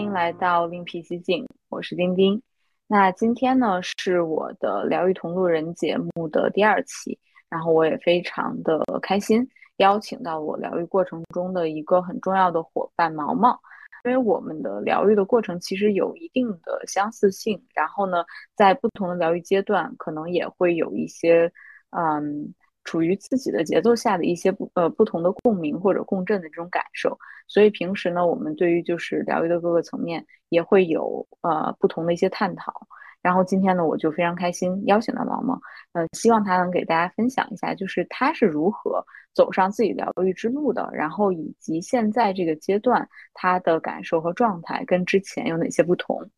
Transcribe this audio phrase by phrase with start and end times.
[0.00, 2.40] 欢迎来到另辟蹊径，我是丁丁。
[2.86, 7.18] 那今天呢是我的疗愈同路人节目的第二期，
[7.50, 9.46] 然后我也非常的开心，
[9.76, 13.60] 邀请到我疗愈过程中的一个很重要的伙伴毛毛，
[14.06, 18.24] 因为我们的疗愈的过程其实有一定的相似性，然后呢，
[18.56, 21.52] 在不同的疗愈阶段，可能也会有一些
[21.90, 22.54] 嗯。
[22.90, 32.74] 处于自己的节奏下的一些不呃不同的共鸣或者共振的这种感受，所以平时呢，我们对于就是疗愈的各个层面也会有呃不同的一些探讨。
[33.22, 35.60] 然后今天呢，我就非常开心邀请到毛毛，
[35.92, 46.28] 呃，希望他能给大家分享一下，就是他是如何走上自己疗愈之路的，然后以及现在这个阶段他的感受和状态跟之前有哪些不同。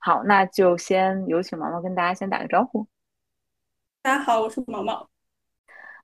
[0.00, 2.86] 好，那就先有请毛毛跟大家先打个招呼。
[4.02, 5.08] 大家好，我是毛毛。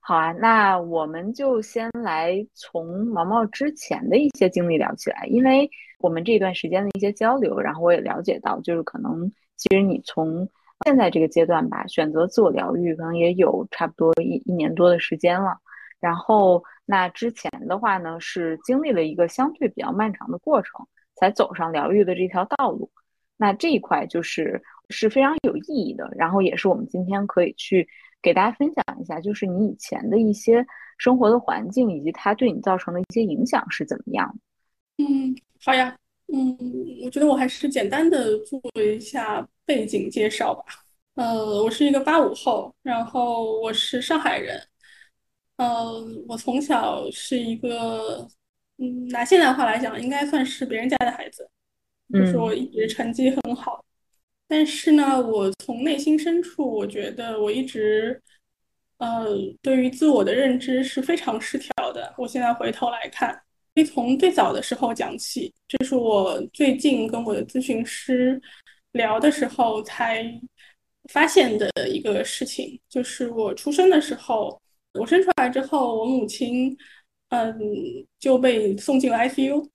[0.07, 5.67] 好啊，那我们就先来从毛毛之前的一些经历聊起来，因为
[5.97, 10.47] 我们这段时间的一些交流，然后我也了解到，就是可能其实你从
[10.85, 15.57] 现在这个阶段吧，选择自我疗愈，可能也有差不多一一年多的时间了。
[15.99, 22.87] 然后那之前的话呢，是经历了一个相对比较漫长的过程，才走上疗愈的这条道路。
[23.37, 24.61] 那这一块就是
[24.91, 27.87] 是非常有意义的，然后也是我们今天可以去。
[28.25, 30.65] 给大家分享一下，就是你以前的一些
[30.97, 34.35] 生活的环境，以及它对你造成的一些影响是怎么样
[34.97, 35.95] 嗯，好呀。
[36.33, 36.57] 嗯，
[37.03, 40.63] 我觉得我还是简单的做一下背景介绍吧。
[41.13, 44.59] 呃，我是一个八五后，然后我是上海人。
[45.57, 48.27] 呃，我从小是一个，
[48.79, 51.47] 嗯，拿现代话来讲，应该算是别人家的孩子，
[52.11, 53.84] 就是我一直成绩很好。
[54.47, 58.21] 但是呢，我从内心深处，我觉得我一直，
[58.97, 59.25] 呃，
[59.61, 62.13] 对于自我的认知是非常失调的。
[62.17, 63.33] 我现在回头来看，
[63.73, 68.39] 可以从最早的时候讲起，这是我最近跟我的咨询师
[68.91, 70.23] 聊的时候才
[71.11, 74.61] 发现的一个事情，就是我出生的时候，
[74.93, 76.77] 我生出来之后，我母亲，
[77.29, 77.57] 嗯，
[78.19, 79.67] 就被送进了 ICU。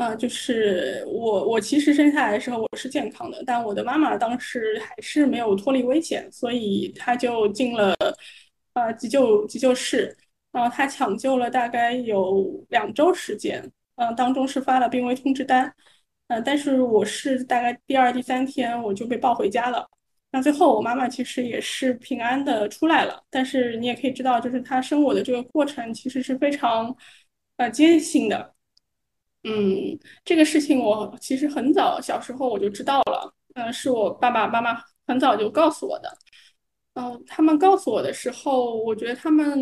[0.00, 7.94] 啊，就是我，我其实生下来的时候我是健康的，但我的妈妈当时还是没有脱离危险，所以她就进了
[8.72, 10.16] 呃急救急救室，
[10.52, 13.62] 然后她抢救了大概有两周时间，
[13.96, 15.70] 嗯，当中是发了病危通知单，
[16.28, 19.86] 嗯，但是我是大概第二第三天我就被抱回家了，
[20.32, 26.96] 那最后我妈妈其实也是平安的出来了，但是你也可以知道，就是她生我的这个过程其实是非常
[27.58, 28.54] 呃艰辛的。
[29.44, 36.14] 嗯，这个事情我其实很早小时候我就知道了，嗯，是我爸爸妈妈很早就告诉我的。
[36.94, 39.58] 嗯，他们告诉我的时候，我觉得他们，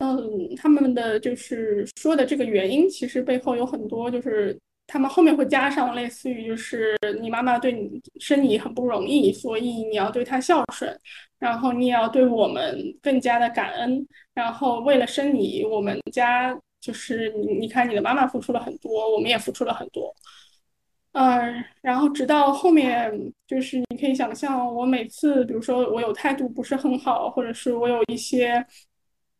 [0.00, 10.96] 嗯，他们的就是说的这个原因，其实背后有很多，就是他们后面会加上类似于就是你妈妈对你生你很不容易，所以你要对她孝顺，
[11.40, 16.56] 然后你也要对我们更加的感恩，然后为了生你，我们家。
[16.86, 20.14] 就是你，你看，你的妈妈付出了很多，我们也付出了很多，
[21.12, 23.10] 嗯，然后直到后面，
[23.44, 28.64] 就是你可以想象，我每次，比如说我有态度不是很好，或者是我有一些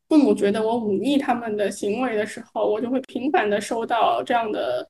[0.08, 4.88] 父母觉得我忤逆他们的行为的时候，我就会频繁的收到这样的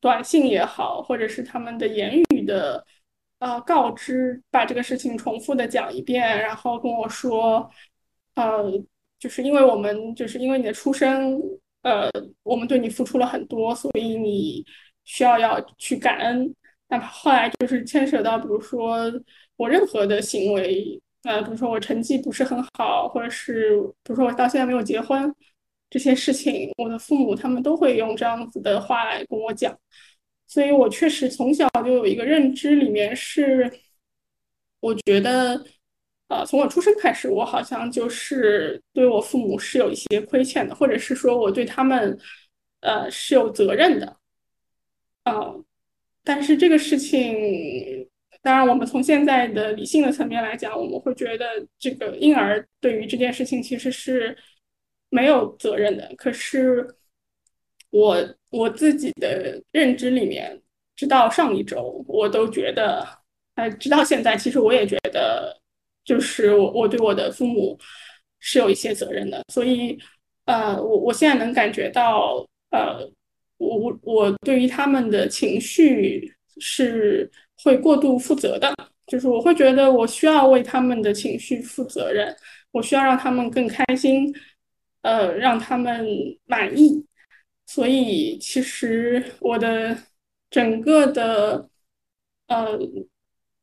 [0.00, 2.86] 短信也好，或者是他们的言语的
[3.40, 7.68] 呃告知，把这个事情重复的讲一遍，然后跟我说，
[8.36, 8.70] 呃，
[9.18, 11.42] 就是因为我们，就是因为你的出生。
[11.82, 12.10] 呃，
[12.42, 14.64] 我们对你付出了很多，所以你
[15.04, 16.54] 需要要去感恩。
[16.88, 19.10] 那后来就是牵扯到，比如说
[19.56, 25.32] 我任何的行为，呃，比如说我成绩不是很好，或者是比如说我到现在没有结婚，
[25.88, 29.78] 这些事情，我的父母他们都会用这样子的话来跟我讲。
[30.46, 33.70] 所以我确实从小就有一个认知，里面是
[34.80, 35.64] 我觉得。
[36.28, 42.18] 呃，从我出生开始，我好像就是对我父母是有一些亏欠的，或者是说我对他们，
[42.80, 44.14] 呃，是有责任的。
[45.24, 45.64] 呃，
[46.22, 48.06] 但是这个事情，
[48.42, 51.46] 当然，我们从现在的理性的层面来讲，我们会觉得
[51.78, 54.36] 这个婴儿对于这件事情其实是
[55.08, 56.12] 没有责任的。
[56.18, 56.86] 可是
[57.88, 58.18] 我
[58.50, 60.60] 我自己的认知里面，
[60.94, 63.06] 直到上一周，我都觉得，
[63.54, 65.58] 呃，直到现在，其实我也觉得。
[66.08, 67.78] 就是我，我对我的父母
[68.40, 69.98] 是有一些责任的，所以，
[70.46, 73.06] 呃，我我现在能感觉到，呃，
[73.58, 77.30] 我我我对于他们的情绪是
[77.62, 78.74] 会过度负责的，
[79.06, 82.34] 就是我会觉得我需要为他们的情绪负责任，
[82.72, 84.34] 我需要让他们更开心，
[85.02, 86.06] 呃，让他们
[86.46, 87.04] 满意，
[87.66, 89.94] 所以其实我的
[90.48, 91.68] 整个的
[92.46, 92.78] 呃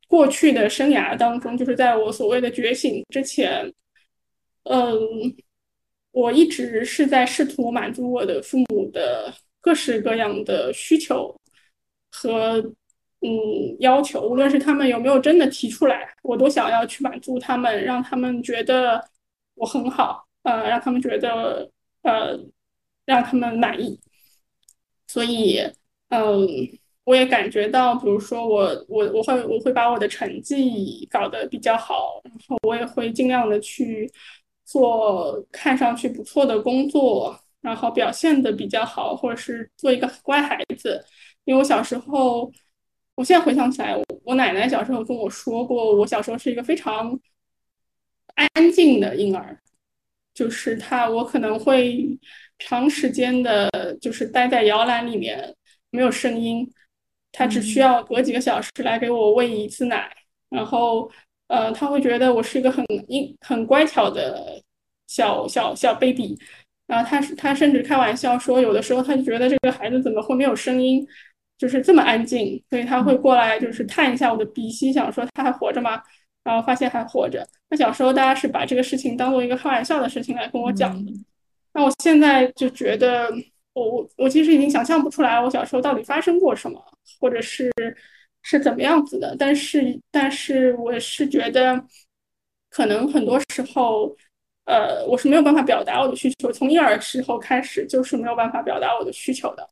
[0.07, 3.74] 过去的生涯当中，就是在我所谓的觉醒之前，
[4.63, 4.92] 嗯，
[6.12, 11.36] 我一直是在试图满足我的父母的各式各样的需求
[12.12, 12.57] 和
[13.22, 13.30] 嗯
[13.80, 19.04] 要求，无论是他们有没有真的提出来，我都想要去满足他们，让他们觉得
[19.56, 21.69] 我很好，呃，让他们觉得
[22.04, 22.40] 呃
[23.06, 24.00] 让他们满意，
[25.08, 25.62] 所以。
[26.10, 26.48] 嗯，
[27.06, 34.12] 我也感觉到，比如说我我我会我会把我的成绩搞得比较好，然后我也会尽量的去
[34.66, 41.04] 做看上去不错的工作，然后表现的比较好，或者是做一个乖孩子。
[41.44, 42.52] 因为我小时候，
[43.16, 47.19] 我现在回想起来，我奶奶小时候跟我说过，我小时候是一个非常
[48.34, 49.62] 安静的婴儿，
[50.34, 52.18] 就是他我可能会
[52.58, 53.69] 长时间的，
[54.01, 55.56] 就是待在摇篮里面。
[55.92, 56.69] 没有声音，
[57.38, 60.10] 他只需要隔几个小时来给我喂一次奶，
[60.50, 61.12] 然后，
[61.48, 64.62] 呃，他会觉得我是一个很硬很乖巧的
[65.08, 66.38] 小小小 baby，
[66.88, 71.06] 然后他是他甚至开玩笑说，有的时候他就觉得这个孩子怎么会没有声音，
[71.58, 76.02] 就是这么安静，所以他会过来就是探一下我的鼻息，想说他还活着吗？
[76.44, 77.46] 然后发现还活着。
[77.70, 81.12] 那小时候大家是把这个事情当做一个开玩笑的事情来跟我讲的，
[81.74, 83.30] 那我现在就觉得。
[83.76, 86.82] 我我我其实已经想象不出来我小时候到底发生过什么，
[87.19, 87.72] 或者是
[88.42, 89.36] 是怎么样子的。
[89.38, 91.84] 但是但是我是觉得，
[92.69, 94.16] 可能很多时候，
[94.66, 96.52] 呃，我是没有办法表达我的需求。
[96.52, 99.69] 从婴儿时候开始就是没有办法表达我的需求的，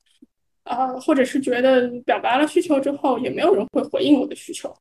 [0.63, 4.73] 啊，或者是觉得表达了需求之后也没有人会回应我的需求，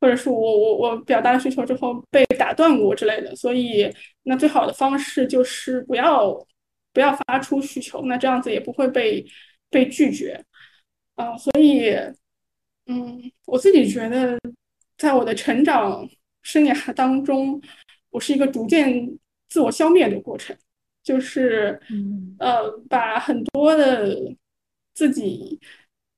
[0.00, 3.34] 或者是我我我表达了需求之后被打断过之类的。
[3.36, 6.46] 所以那最好的方式就是不要。
[6.94, 9.24] 不要发出需求，那这样子也不会被
[9.70, 10.38] 被拒绝
[11.24, 11.36] 啊。
[11.36, 11.94] 所以，
[12.86, 14.38] 嗯，我自己觉得，
[14.96, 16.08] 在我的成长
[16.42, 17.60] 生涯当中，
[18.10, 20.56] 我是一个逐渐自我消灭的过程，
[21.02, 21.80] 就是
[22.38, 24.34] 呃，把很多的
[24.94, 25.60] 自己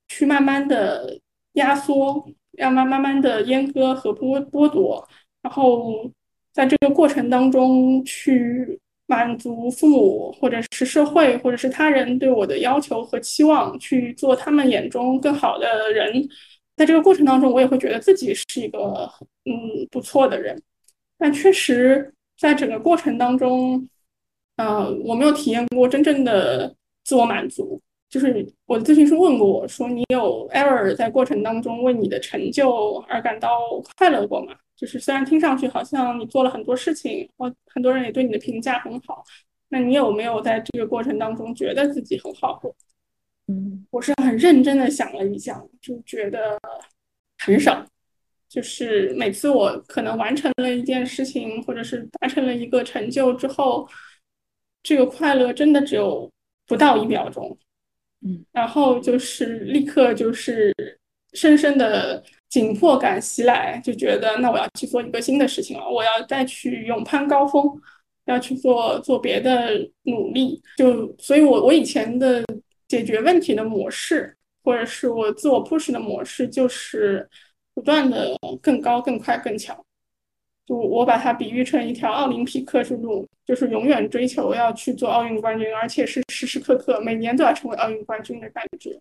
[0.09, 1.21] 去慢慢的
[1.53, 5.09] 压缩，要慢慢慢的阉割和剥剥夺，
[5.43, 6.11] 然后
[6.53, 8.81] 在这个过程当中去。
[9.07, 16.27] 满足父母或者是社会或者是他人对我的要求和期望，去做他们眼中更好的人。
[16.77, 19.09] 在这个过程当中，我也会觉得自己是一个
[19.45, 19.53] 嗯
[19.91, 20.61] 不错的人。
[21.19, 23.89] 但确实，在整个过程当中，
[24.57, 26.75] 呃，我没有体验过真正的
[27.05, 27.81] 自我满足。
[28.11, 33.51] 就是我的咨询师问过我说：“你有 ever 在过程当中为你的成就而感到
[33.97, 39.23] 快乐过吗？”就是虽然听上去好像你做了很多事情，或很多人也对你的评价很好，
[39.69, 42.75] 那你有没有在这个过程当中觉得自己很好过？
[43.47, 46.59] 嗯，我是很认真的想了一想，就觉得
[47.39, 47.87] 很少。
[48.49, 53.89] 就是每次我可能完成了一件事情，或者是达成了一个成就之后，
[54.83, 56.29] 这个快乐真的只有
[56.67, 57.57] 不到一秒钟。
[58.23, 60.75] 嗯，然后就是立刻就是
[61.33, 62.25] 深深的。
[62.55, 67.69] 紧迫感袭来，就觉得那我要去做一个新的事情了，我要再去勇攀高峰，
[68.27, 69.73] 要去做做别的
[70.05, 70.63] 努力。
[70.77, 72.45] 就所以，我我以前的
[72.87, 77.29] 解决问题的模式，或者是我自我 push 的模式，就是
[77.75, 79.77] 不断的更高、更快、更强。
[80.65, 88.97] 就我把它比喻成一条奥林匹克之路，就是永远追求要去做奥运冠军，而且是时时刻刻每年都要成为奥运冠军的感觉。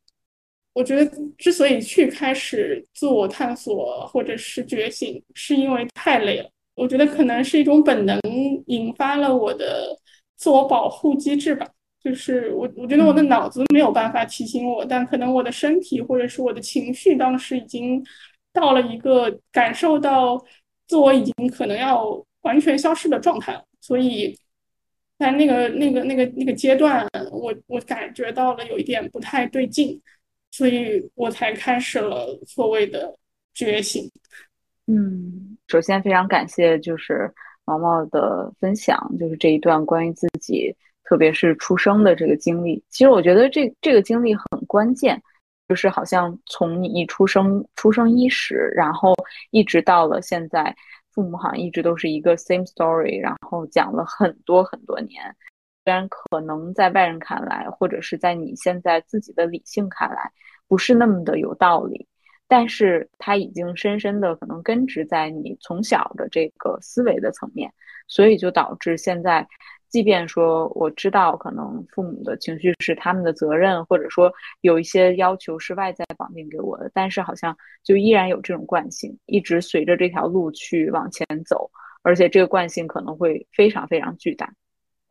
[0.74, 6.50] 我觉得，之所以去开始自我探索或者是觉醒，是因为太累了。
[6.76, 8.20] 我觉得可能是一种本能
[8.66, 9.96] 引发了我的
[10.36, 11.68] 自我保护机制吧。
[12.04, 18.04] 就是我，我觉得我的脑子没有办法提醒我，但可能我的身体或者是我的情绪，当时已经
[18.52, 20.44] 到了一个感受到
[20.88, 22.04] 自我已经可能要
[22.42, 23.64] 完全消失的状态了。
[23.80, 24.38] 所以
[25.18, 30.02] 在那个、那个、那个、那个阶段，我我感觉到了有一点不太对劲。
[30.54, 33.12] 所以我才开始了所谓的
[33.56, 34.08] 觉醒。
[34.86, 37.28] 嗯，首先非常感谢就是
[37.66, 40.72] 毛毛的分享，就是这一段关于自己，
[41.06, 42.84] 特别是出生的这个经历。
[42.90, 45.20] 其实我觉得这这个经历很关键，
[45.68, 49.12] 就是好像从你一出生出生伊始，然后
[49.50, 50.76] 一直到了现在，
[51.14, 55.36] 父母好像一直都是一个 same story，然后讲了很多很多年。
[55.84, 60.32] 虽然可能在外人看来，或者是在你现在自己的理性看来，
[60.68, 62.08] 不是那么的有道理，
[62.48, 67.74] 但是它已经深深的可能根植在你从小的这个思维的层面，
[68.08, 69.46] 所以就导致现在，
[69.90, 81.70] 即便说我知道可能父母的情绪是他们的责任，或者说有一些要求是外在绑定给我的，但是好像就依然有这种惯性，一直随着这条路去往前走，
[82.04, 84.52] 而且这个惯性可能会非常非常巨大，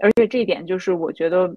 [0.02, 1.56] 而且这一点就是我觉得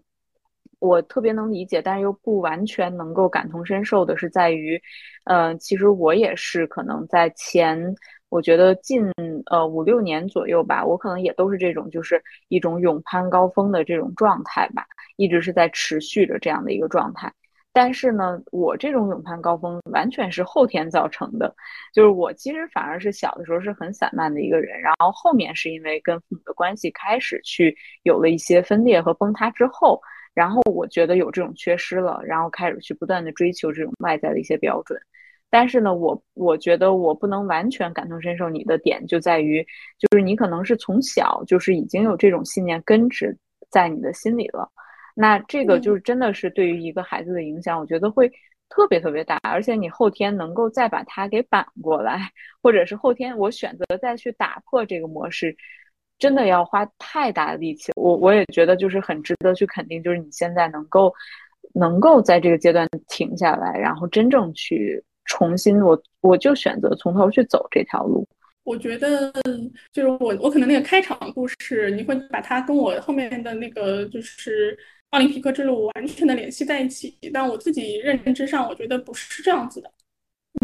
[0.80, 4.80] 我特别能理解，但是又不完全能够感同身受的是在于，
[5.26, 7.96] 呃，其实我也是可能在前。
[8.30, 9.10] 我觉得近
[9.46, 14.86] 呃五六年左右吧，我可能也都是这种，就是一种勇攀高峰的这种状态吧，
[15.16, 17.32] 一直是在持续着这样的一个状态。
[17.78, 21.54] 但是呢，我这种勇攀高峰完全是后天造成的，
[21.94, 30.02] 就是我其实反而是小的时候是很散漫的一个人，然后后面是因为跟父母的关系开始去有了一些分裂和崩塌之后，
[30.34, 34.98] 然后我觉得有这种缺失了，然后开始去不断的追求这种外在的一些标准。
[35.50, 38.50] 但是呢，我我觉得我不能完全感同身受。
[38.50, 39.62] 你的点就在于，
[40.00, 43.38] 就是你可能是从小就是已经有这种信念根植
[43.70, 44.72] 在你的心里了。
[45.16, 48.32] 那这个就是真的是对于一个孩子的影响，我觉得会
[48.70, 49.40] 特别特别大。
[49.42, 52.30] 而且你后天能够再把它给扳过来，
[52.62, 55.58] 或者是后天我选择再去打破这个模式，
[56.20, 57.92] 真的要花太大的力气。
[57.96, 61.12] 我我也觉得就是很值得去肯定，就是你现在能够
[61.74, 65.04] 能够在这个阶段停下来，然后真正去。
[65.28, 68.24] 重新，我我就选择从头去走这条路。
[68.64, 69.34] 我觉得
[69.92, 74.78] 就是我，我可能那个开场故事，你会把它跟我后面的那个就是
[75.12, 77.18] 奥林匹克之路完全的联系在一起。
[77.34, 79.92] 但我自己认知上，我觉得不是这样子的。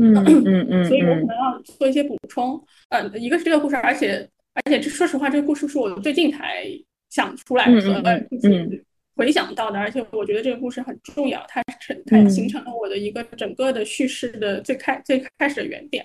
[0.01, 2.61] 嗯嗯嗯， 所以我可能要做一些补充。
[2.89, 6.65] 嗯，一个是这个故事，而且而且这说实话，这个故事是我最近才
[7.09, 7.71] 想出来的。
[8.09, 8.85] 嗯嗯。
[9.13, 16.03] 回想到的，而且我觉得这个故事很重要，它成它形成了我的一个整个的叙事的最开最开始的原点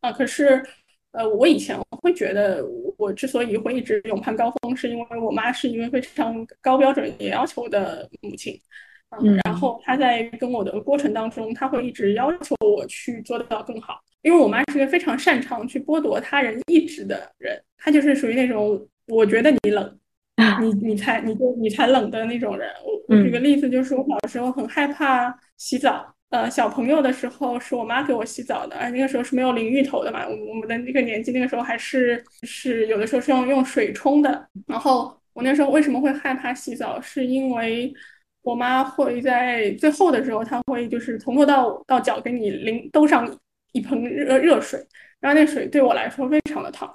[0.00, 0.12] 啊。
[0.12, 0.62] 可是，
[1.12, 2.64] 呃，我以前会觉得，
[2.98, 8.58] 我之所以会一直勇攀高峰，是因为我妈是一位非常高标准也要求的母亲，
[9.20, 19.98] 嗯，然后她在跟我的过程当中，她会一直要求我去做到更好，因为我妈是一个非常擅长去剥夺他人意志的人，她就是属于那种我觉得你冷。
[20.60, 22.68] 你你才你就你才冷的那种人。
[22.84, 26.12] 我我举个例子，就是我小时候很害怕洗澡。
[26.32, 30.26] 呃，小朋友的时候是我妈给我洗澡的，而那个时候是没有淋浴头的嘛。
[30.26, 34.48] 我我们的那个年纪，那个时候还是是有的时候是用用水冲的。
[34.66, 37.92] 然后我那时候为什么会害怕洗澡，是因为
[38.40, 43.28] 我妈会在最后的时候，她会就是从头到到脚给你淋兜上
[43.72, 44.82] 一盆热热水，
[45.20, 46.90] 然后那水对我来说非常的烫。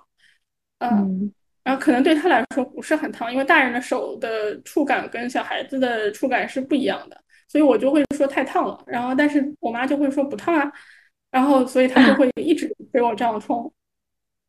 [0.79, 1.31] 嗯。
[1.63, 8.83] 然后可能对她来说不是很烫，因为大人的手的触感跟小孩子的触感是不一样的，所以我就会说太烫了。
[8.87, 10.71] 然后但是我妈就会说不烫啊，
[11.31, 13.71] 然后所以她就会一直 给我这样冲。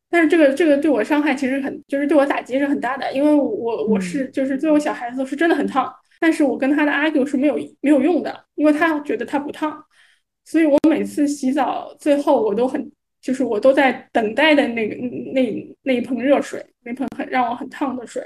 [0.09, 9.83] 但是这个这个对我伤害其实很，就是对我打击是很大的，因为我我是就是作为小孩子是真的很烫，但是我跟他的 argue 是没有没有用的，因为他觉得他不烫，
[10.45, 12.91] 所以我每次洗澡最后我都很。
[13.21, 14.95] 就是我都在等待的那个
[15.33, 18.23] 那那一盆热水，那盆很让我很烫的水。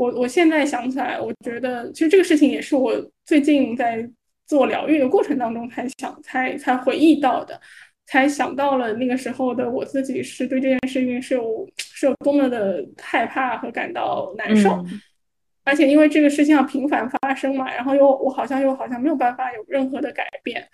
[0.00, 2.90] 我我现在想起来，我觉得其实这个事情也是我
[3.26, 4.08] 最近在
[4.46, 7.60] 做疗愈的过程当中才想才才回忆到的，
[8.06, 14.82] 才想到了那个时候的我自己是对这件事情是有是有多么的害怕和感到难受，
[15.64, 20.66] 而且因为这个事情要频繁发生嘛，然后又我好像又好像没有办法有任何的改变，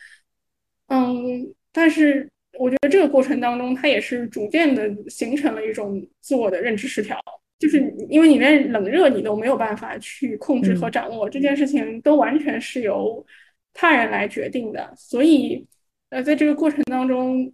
[0.86, 2.30] 嗯，但是。
[2.58, 7.20] 我觉得这个过程当中，它也是逐渐的形成了一种自我的认知失调，
[7.58, 7.78] 就是
[8.10, 13.24] 因为你连冷热你都没有办法去控制和掌握，这件事情都完全是由
[13.72, 14.92] 他人来决定的。
[14.96, 15.66] 所以，
[16.10, 17.52] 呃，在这个过程当中，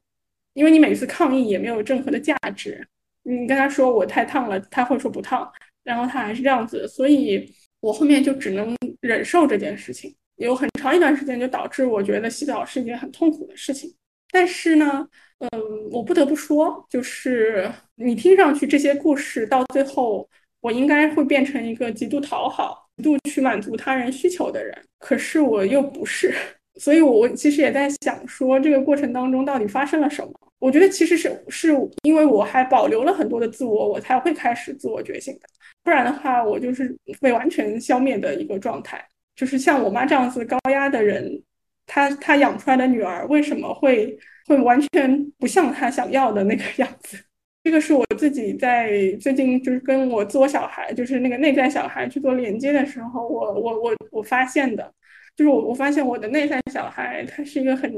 [0.55, 2.87] 因为你每次抗议也没有任何的价值，
[3.23, 5.51] 你跟他说我太烫了，他会说不烫，
[5.85, 7.49] 然后他还是这样子，所以
[7.81, 13.95] 我后面就只能忍受这件事情，有很长一段时间就导致我觉得洗澡是一件很痛苦的事情。
[14.31, 15.07] 但是呢，
[15.43, 20.29] 嗯，我不得不说，就是你听上去这些故事到最后，
[20.61, 24.73] 我应该会变成一个极度讨好、极度去满足他人需求的人。
[25.01, 26.33] 可是我又不是，
[26.77, 30.33] 所以我其实也在想，说这个过程当中到底发生了什么？
[30.61, 35.41] 我觉得其实是是因为我还保留了很多的自我，我才会开始自我觉醒的。
[35.83, 39.05] 不然的话，我就是被完全消灭的一个状态。
[39.35, 41.43] 就是像我妈这样子高压的人。
[41.85, 47.19] 她她养出来的女儿为什么会会完全不像他想要的那个样子？
[47.65, 54.93] 这个是我自己在最近就是跟我自我小孩，就是那个内在小孩去做连接的时候，我我我我发现的，
[55.37, 57.93] 就是我我发现我的内在小孩，她是一个很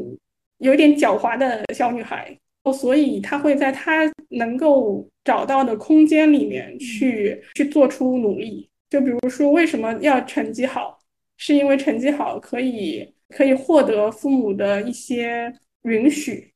[0.59, 2.39] 有点狡猾的小女孩，
[2.75, 8.69] 所以她会在她能够找到的空间里面去去做出努力。
[8.91, 11.01] 就比如说为什么要成绩好，
[11.39, 15.51] 是因为成绩好可以可以获得父母的一些
[15.85, 16.53] 允许，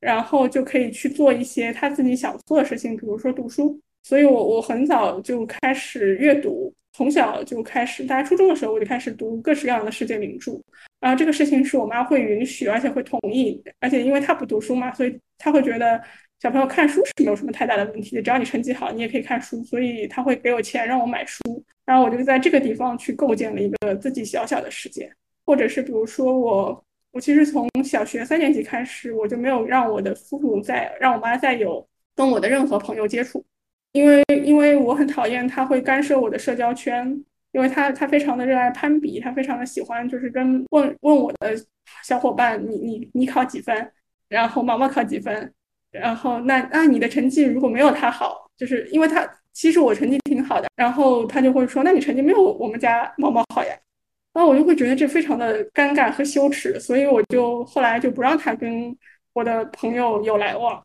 [0.00, 3.78] 然后就可以去做一些他自己想做的事情，比如说读书。
[4.02, 10.52] 所以我我很早就开始阅读，从小就开始，大概初中的时候我就开始读各式各样的世界名著。
[11.00, 16.00] 然后这个事情是我妈会允许，而且会同意，而且因为她不读书嘛，所以她会觉得
[16.40, 21.40] 小朋友看书是没有什么太大的问题的，只要你成绩好，你也可以看书，所以她会给我钱让我买书。
[21.84, 25.12] 然后我就在这个地方去构建了一个自己小小的世界，
[25.44, 26.84] 或者是比如说我
[27.16, 31.82] 我其实从小学三年级开始，我就没有让我的父母再让我妈再有
[32.14, 33.42] 跟我的任何朋友接触。
[33.92, 37.08] 因为因为我很讨厌他会干涉我的社交圈，
[37.52, 41.56] 因为他他非常的热爱攀比，他非常的喜欢就是跟问问我的
[42.04, 43.90] 小伙伴，你你你考几分，
[44.28, 45.50] 然后毛毛考几分，
[45.90, 53.74] 然后那那你的成绩如果没有他好，就是因为他其实我成绩挺好的，然后他就会说，那你成绩没有我们家毛毛好呀，
[54.36, 58.94] 然后我就会觉得这非常的尴尬和羞耻，所以我就后来就不让他跟
[59.32, 60.78] 我的朋友有来往。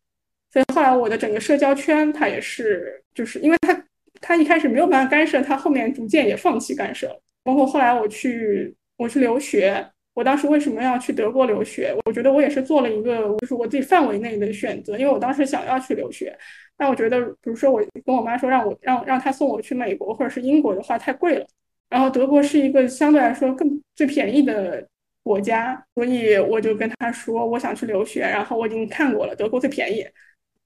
[0.50, 3.84] 所以后来我的整个社交圈，他也是，就是因为他
[4.22, 7.14] 他一开始没有办法干涉，他后面逐渐也放弃干涉。
[7.44, 11.94] 包括后来我去我去留学，我当时为什么要去德国留学？
[12.06, 16.34] 我觉得我也是做了一个就是我自己范围内的选择，因为我当时想要去留学。
[16.78, 21.46] 但我觉得，比如说我跟我妈说让我让让他送我去美国或者是英国的话太贵了，
[21.92, 24.88] 然后德国是一个相对来说更最便宜的
[25.22, 30.04] 国家，所以我就跟他说我想去留学，然后我已经看过了，德国最便宜。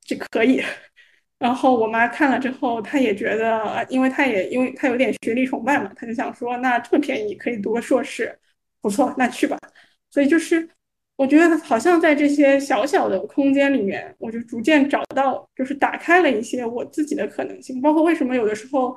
[0.07, 0.61] 这可以，
[1.39, 8.37] 然后我妈看了之后，她也觉得，因为她也因为她有点学历崇拜嘛，她就想说，那这么便宜可以读个硕士，
[8.81, 9.57] 不错，那去吧。
[10.11, 10.69] 所以就是
[11.15, 17.81] 我觉得好像在这些小小的空间里面，我就逐渐找到，就是打开了一些我自己的可能性。
[17.81, 18.95] 包括为什么有的时候，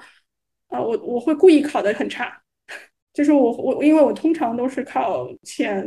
[0.69, 2.41] 呃，我我会故意考的很差，
[3.13, 5.87] 就是我我因为我通常都是考前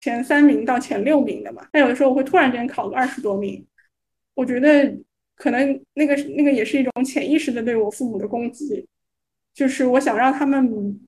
[0.00, 3.64] 前三名到前六名的嘛，但有的时候我会突然间考个二十多名。
[4.34, 4.90] 我觉得
[5.36, 8.86] 可能那个那个也是一种潜意识的对我父母的攻击，
[9.52, 10.98] 就是我想让他们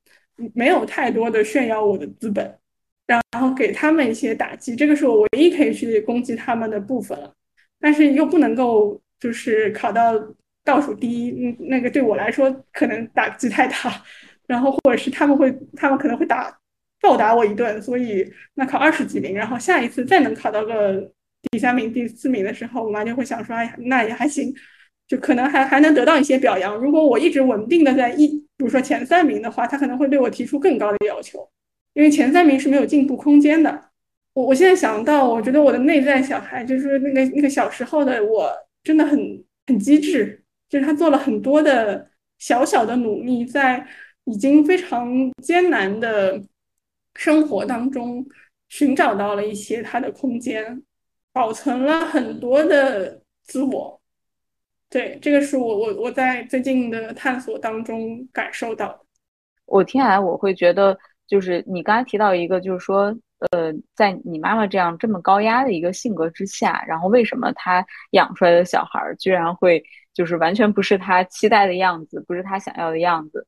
[0.52, 2.58] 没有太多的炫耀我的资本，
[3.06, 7.32] 然后给他们一些打击，这个是我唯一可以去攻击他们的部分了。
[7.80, 10.12] 但是又不能够就是考到
[10.64, 14.02] 倒数第一，嗯，那个对我来说可能打击太大，
[14.46, 16.58] 然后或者是他们会他们可能会打
[17.00, 21.12] 暴打我一顿，所以那考二十几名，然后下一次再能考到个。
[21.52, 24.50] 第三名、第四名的时候，我妈就会想说：“哎呀，那也还行，
[25.06, 26.74] 就可能还还能得到一些表扬。
[26.74, 31.46] 如果我一直稳定的在一，比如说前三名的话，她可能会对我提出更高的要求，
[31.92, 33.90] 因为前三名是没有进步空间的。
[34.32, 38.50] 我我现在想到，我觉得我的内在小孩，就是那个那个小时候的我，
[38.82, 43.86] 真的很很机智，就是他做了很多的小小的努力，在
[44.24, 46.42] 已经非常艰难的
[47.14, 48.26] 生活当中，
[48.68, 50.82] 寻找到了一些他的空间。”
[51.34, 54.00] 保存了很多的自我，
[54.88, 59.00] 对，这个是我我我在最近的探索当中感受到的。
[59.66, 60.96] 我听来，我会觉得，
[61.26, 63.12] 就是你刚才提到一个，就是说，
[63.50, 69.82] 呃，在你妈妈这样这么高压的一个性格之下，然后为什么她养出来的小孩居然会
[70.14, 73.46] 就是完全不是他期待的样子，不是他想要的样子？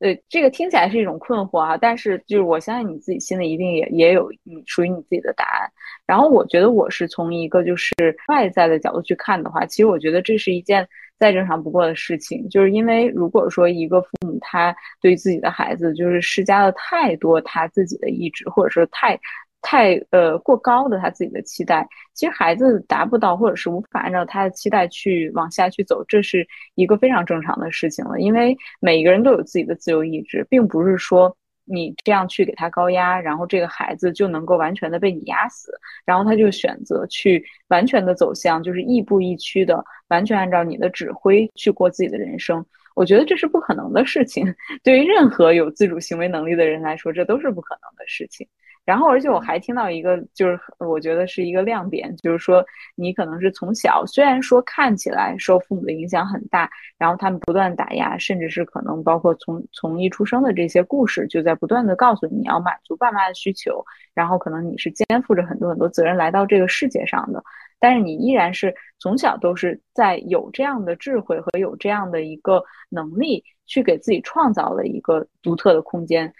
[0.00, 5.68] 呃，这个听起来是一种困惑啊，但是就是我相信你自己心里一定也也有你属于你自己的答案。
[6.06, 7.92] 然后我觉得我是从一个就是
[8.28, 10.86] 外在的角度去看的话，其实我觉得这是一件
[11.18, 19.18] 再正常不过的事情，就是因为如果说一个父母他对自己的孩子就是施加了太多他自己的意志，或者说太。
[19.60, 28.20] 太呃过高的他自己的期待，其实孩子达不到或者是无法按照他的期待去往下去走，这是一个非常正常的事情了。
[28.20, 35.70] 因为每一个人都有自己的自由意志，并不是说你这样去给他高压，然后这个孩子就能够完全的被你压死，
[36.06, 42.64] 然后他就选择去完全的走向就是亦步亦趋的，完全按照你的指挥去过自己的人生。
[42.94, 44.46] 我觉得这是不可能的事情，
[44.82, 48.48] 对于任何有自主行为能力的人来说，这都是不可能的事情。
[48.88, 67.44] 然后，而且我还听到一个，就是我觉得是一个亮点，就是说你可能是从小，虽然说看起来受父母的影响很大，然后他们不断打压，甚至是可能包括从从一出生的这些故事，就在不断的告诉你要满足爸妈的需求，然后可能你是肩负着很多很多责任来到这个世界上的，
[67.78, 76.32] 但是你依然是从小都是在有这样的智慧和有这样的一个能力，去给自己创造了一个独特的空间，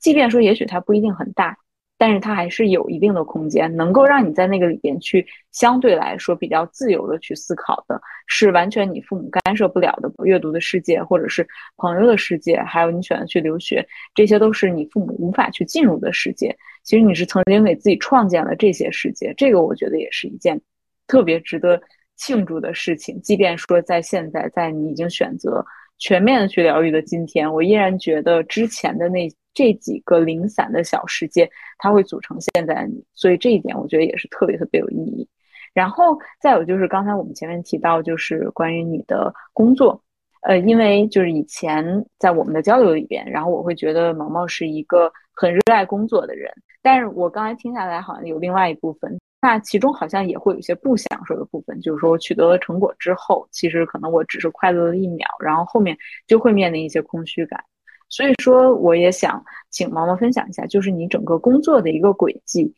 [0.00, 1.54] 即便说也许它不一定很大。
[2.02, 13.86] 但是它还是有一定的空间，能够让你在那个里边去相对来说比较自由的去思考的，是完全你父母干涉不了的阅读的世界，或者是朋友的世界，还有你选择去留学，
[14.16, 16.52] 这些都是你父母无法去进入的世界。
[16.82, 20.60] 其实你是曾经给自己创建了这些世界，这个我觉得也是一件
[21.06, 21.80] 特别值得
[22.16, 23.22] 庆祝的事情。
[23.22, 25.64] 即便说在现在，在你已经选择
[26.02, 29.30] 全面的去疗愈的今天，我依然觉得之前的那。
[29.54, 35.28] 这几个零散的小世界，它会组成现在的你，所以这一点我觉得也是特别特别有意义。
[35.74, 40.02] 然后再有就是刚才我们前面提到，就是关于你的工作，
[40.40, 41.84] 呃，因为就是以前
[42.18, 57.62] 在我们的交流里边，然后我会觉得毛毛是一个很热爱工作的人，但是我刚才听下来好像有另外一部分，那其中好像也会有一些不享受的部分，就是说取得了成果之后，其实可能我只是快乐了一秒，然后后面就会面临一些空虚感。
[58.08, 62.72] 所以说，我也想请毛毛分享一下，就是你整个工作的一个轨迹。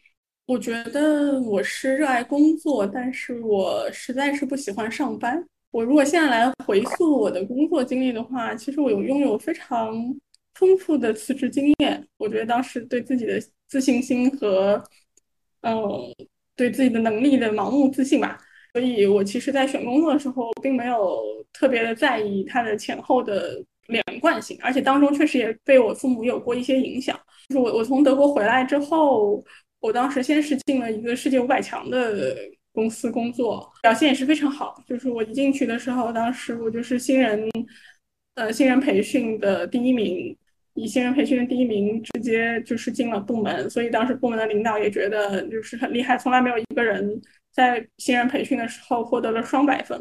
[0.47, 5.45] 我觉得我是热爱工作，但是我实在是不喜欢上班。
[5.71, 9.93] 我如果现在来回溯我的工作经历的话，其实我有拥有非常
[10.55, 12.07] 丰富的辞职经验。
[12.17, 14.83] 我觉得当时对自己的自信心和，
[15.63, 15.75] 嗯，
[16.57, 18.39] 对自己的能力的盲目自信吧。
[18.73, 23.63] 所以我其实，在选工作的时候，并没有特别的在意它的前后的。
[23.89, 27.15] 连贯性，而且当中确实也被我父母有过一些影响。
[27.51, 29.45] 就是我我从德国回来之后，
[29.81, 32.35] 我当时先是进了一个世界五百强的
[32.73, 34.83] 公司工作，表现也是非常好。
[34.89, 37.47] 就是我一进去的时候，当时我就是新人，
[38.37, 40.35] 呃，新人培训的第一名，
[40.75, 47.21] 以新人培训的第一名直接就是进了部门，所以当时部门的领导也觉得就是很厉害，从来没有一个人
[47.53, 50.01] 在新人培训的时候获得了双百分。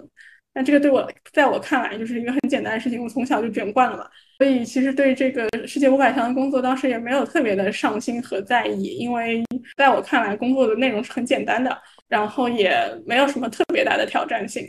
[0.55, 3.01] 那这个对我，在我看来就是一个很简单的事情。
[3.01, 4.07] 我从小就卷惯了嘛，
[4.37, 9.43] 所以其实对这个世界五百强的工作，当时也没有特别的上心和在意，因为
[9.77, 11.75] 在我看来，工作的内容是很简单的，
[12.07, 12.71] 然后也
[13.07, 14.63] 没有什么特别大的挑战性。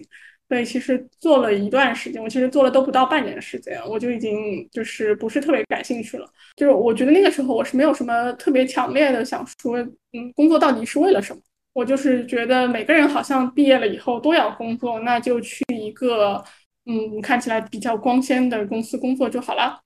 [0.54, 6.30] 所以其实做了一段时间，我其实做了都不到半年的时间，我就已经就是不是特别感兴趣了。
[6.54, 9.76] 就是我觉得那个时候我是没有什么特别强烈的想说，
[10.12, 11.42] 嗯，工作到底是为了什么。
[11.72, 16.40] 我就是觉得每个人好像毕业了以后都要工作，那就去一个
[16.86, 19.80] 嗯看起来比较光鲜的公司工作就好了。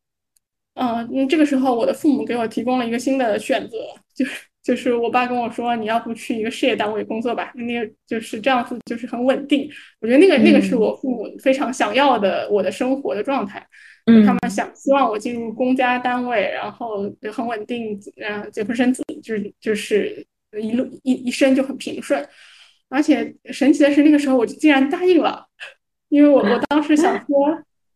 [0.75, 3.79] 嗯，这个时候我的父母给我提供了一个新的选择，
[4.15, 9.67] 就是就是我爸跟我说，你要不去一个事业单位工作吧，那个就是这样子，就是很稳定。
[10.01, 13.67] 我觉得那个那个是我父母非常想要的我的生活的状态。
[14.05, 20.27] 嗯，他们想希望我进入公家单位，然后就很稳定，嗯，结婚生子，就是就是。
[20.59, 22.27] 一路一一生就很平顺，
[22.89, 25.45] 而且神奇的是，那个时候我就竟然答应了，
[26.09, 27.51] 因为我我当时想说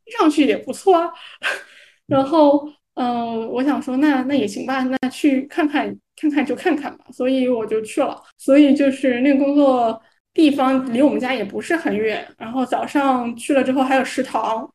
[0.05, 1.11] 听上去也不错啊，
[2.07, 8.23] 然后嗯，我想说那那也行吧，那去看看看看就看看吧，所以我就去了。
[8.39, 10.01] 所以就是那个工作
[10.33, 14.67] 地方离我们家也不是很远，然后早上去了之后还有食堂，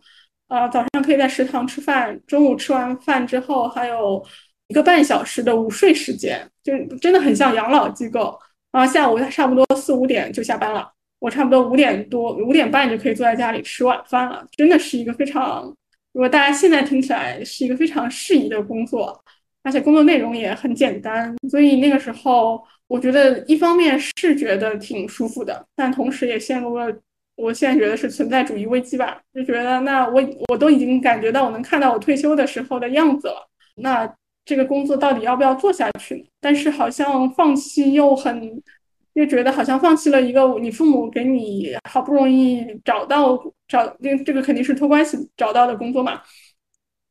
[0.47, 4.23] 啊，早上可以在食堂吃饭，中午吃完饭之后还有。
[4.69, 8.37] 一个半小时的午睡时间，就真的很像养老机构。
[8.69, 10.85] 然后下午差不多四五点就下班了，
[11.19, 14.45] 我差不多五点多五点半就可以坐在家里吃晚饭了。
[14.57, 15.73] 真的是一个非常，
[16.11, 19.17] 如果大家现在听起来是一个非常适宜的工作，
[19.63, 21.35] 而且工作内容也很简单。
[21.49, 26.93] 所以那个时候，我觉得一方面是觉得挺舒服的，但同时也陷入了
[27.35, 34.13] 我现在觉得是存在主义危机吧，就觉得那我我都已经感觉到我能看到我退休的时候的样子了，那。
[34.47, 36.25] 这个工作到底要不要做下去？
[36.39, 38.63] 但是好像放弃又很，
[39.11, 43.85] 又觉得好像放弃了一个你父母给你好不容易找到找，
[44.25, 46.21] 这个肯定是托关系找到的工作嘛，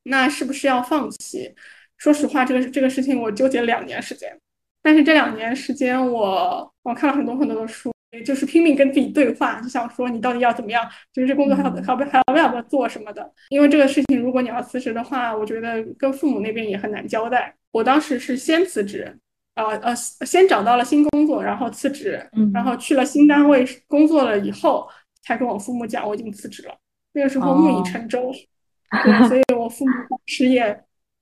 [0.04, 1.54] 那是不是要放弃？
[1.98, 4.30] 说实话，这个这个事情我纠结了两年时间，
[4.82, 7.92] 但是这两年时间我我看了很多很多的书。
[8.12, 10.88] 也就是拼命跟自己对话，就想说你到底要怎么样？
[11.12, 11.96] 就是这工作还要还要
[12.32, 13.30] 还要不要做什么的？
[13.50, 17.54] 因为这个事情，如果你要辞职的话，我觉得跟父母那边也很难交代。
[17.72, 19.14] 我当时是先辞职，
[19.56, 24.88] 呃呃，先找到了新工作，然后辞职，然后去了新单位工作了以后，
[25.22, 26.74] 才跟我父母讲我已经辞职了。
[27.12, 28.32] 那个时候木已成舟，
[29.04, 30.48] 对，所以我父母当时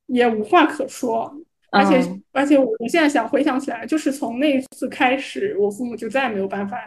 [0.07, 1.33] 也也无话可说。
[1.71, 6.79] 而且而且，我我现在想回想起来，就是从那次开始，我父母就再也没有办法，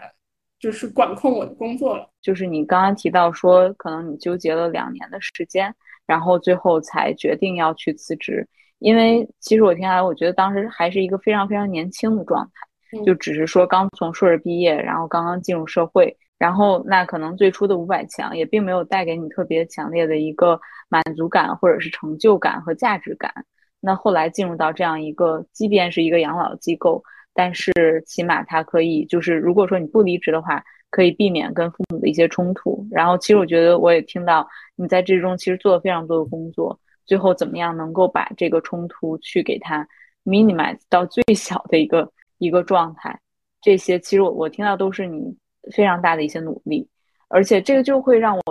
[0.58, 2.08] 就是管控我的工作了。
[2.22, 5.74] 就是你刚刚提到说，可能你纠结了两年的时间，
[6.06, 8.48] 然后最后才决定要去辞职。
[8.78, 23.32] 因为其实我听来，我觉得当时还是一个非常非常年轻的状态，就只是说刚从硕士毕业，然后刚刚进入社会，然后那可能最初的五百强也并没有带给你特别强烈的一个满足感，或者是成就感和价值感。
[23.80, 27.72] 那后来进入到这样一个，即便是一个养老机构，但是
[28.06, 32.84] 起码它可以，就是如果说你不离职的话，可以避免跟父母的一些冲突。
[32.90, 39.86] 然后，其实我觉得我也听到你在这中其实做了非常多的工作，最后怎么样能够把这个冲突去给它
[40.24, 43.16] minimize 到最小的一个一个状态，
[43.60, 45.36] 这些其实我我听到都是你
[45.72, 46.88] 非常大的一些努力，
[47.28, 48.42] 而且这个就会让我。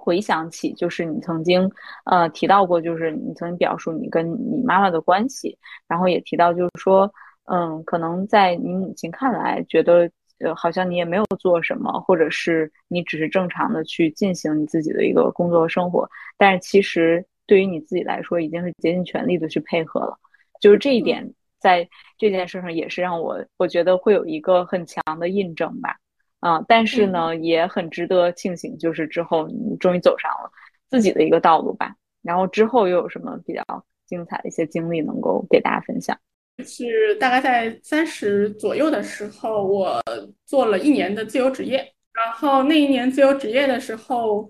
[0.00, 1.70] 回想起，就是你曾经，
[2.06, 7.12] 呃，提到过，就是你曾经表述你跟你妈妈的关系，然后也提到，就是说，
[7.44, 16.08] 嗯，可能在你母亲看来，觉得，呃，好像你也没有做什么，或者是你只是正常的去进行你自己的一个工作生活，
[16.38, 20.18] 但是其实对于你自己来说，已经是竭尽全力的去配合了，
[20.60, 21.86] 就是这一点，在
[22.16, 25.96] 这件事上也是让我，我觉得会有一个很强的印证吧。
[26.40, 30.50] 啊，但是呢，也很值得庆幸，就是之后你终于走上了
[30.88, 31.94] 自己的一个道路吧。
[32.22, 33.62] 然后之后又有什么比较
[34.06, 36.18] 精彩的一些经历能够给大家分享？
[36.64, 40.02] 是大概在三十左右的时候，我
[40.46, 41.76] 做了一年的自由职业。
[42.12, 44.48] 然后那一年自由职业的时候，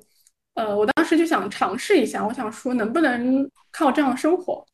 [0.55, 4.65] 呃，我当时就想尝试一下，我想说能不能靠这样生活。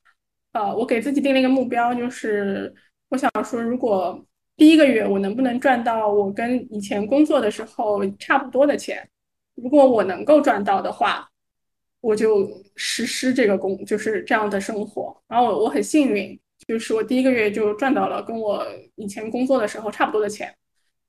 [0.52, 2.74] 呃，我给自己定了一个目标，就是
[3.08, 4.22] 我想说如果。
[4.56, 9.06] 第一个月我能不能赚到我跟以前工作的时候差不多的钱？
[9.54, 11.28] 如果我能够赚到的话，
[12.00, 15.14] 我就实施这个工，就是这样的生活。
[15.28, 20.54] 然后我我很幸运，就是我第一个月就赚到了跟我以前工作的时候差不多的钱。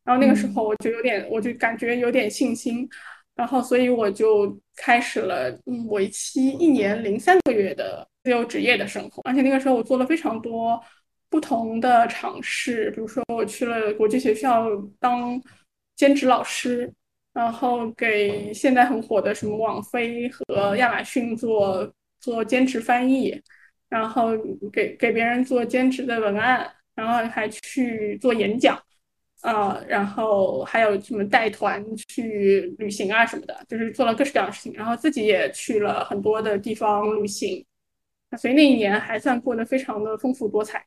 [0.03, 2.88] 然后那个时候我就有点，我就感觉有点信心。
[3.36, 9.21] 然后所以我就开始了嗯为期一年零三个月的自由职业的生活。
[9.23, 10.81] 而且那个时候我做了非常多。
[11.29, 15.41] 不同的尝试，比如说我去了国际学校当
[15.95, 16.91] 兼职老师，
[17.33, 23.39] 然后给现在很火的什么网飞和亚马逊做做兼职翻译，
[23.89, 24.31] 然后
[24.71, 28.81] 给给别人做兼职的文案，然后还去做演讲，
[29.41, 37.65] 啊，然后还有什么带团去旅行啊什么的，就是做了各式各样的事情，然后自己也去了很多的地方旅行，
[38.37, 40.85] 所以那一年还算过得非常的丰富多彩。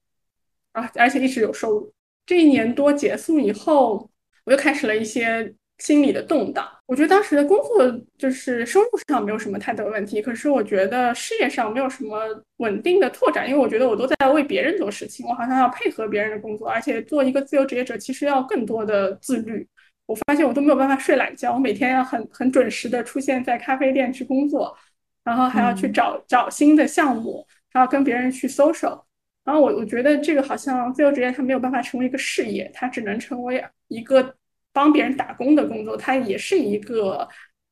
[0.73, 1.93] 啊，而且一直有收入。
[2.27, 4.09] 这一年多结束以后，
[4.45, 6.69] 我又开始了一些心理的动荡。
[6.87, 12.19] 我觉得当时的工作就是收入上没有什么太大的问题，可是我觉得事业上没有什么
[12.57, 19.67] 稳定的拓展，因为我觉得我都在为别人做事情，我好像要配合别人的工作，而且做一个自由职业者其实要更多的自律。
[20.07, 24.77] 我发现我都没有办法睡懒觉，我每天要很很准时的出现在咖啡店去工作，
[25.23, 29.01] 然后还要去找找新的项目，还要跟别人去 social。
[29.45, 34.35] 然后我我觉得这个好像自由职业，它没有办法成为一个事业，它只能成为一个
[34.73, 37.29] 帮别人打工的工作，它也是一个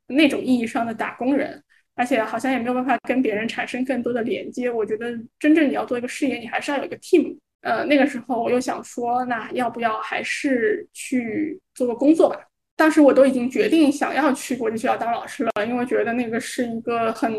[0.07, 1.62] 那种意义上的打工人，
[1.94, 4.70] 而且好像也没有办法跟别人产生更多的连接。
[4.70, 7.37] 我觉得真正你要做一个事业，你还是要有一个 team。
[7.61, 12.37] 呃，那个时候我又想说，那要不要还是去做个工作吧？
[12.76, 17.35] 当时我都已经决定想要去国际学校当老师了，因为觉得那个是一个很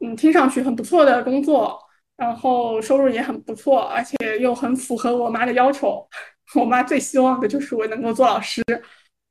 [0.00, 1.78] 嗯听上去很不错的工作。
[2.16, 6.06] 然后收入也很不错，而且又很符合我妈的要求。
[6.54, 8.62] 我妈最希望的就是我能够做老师。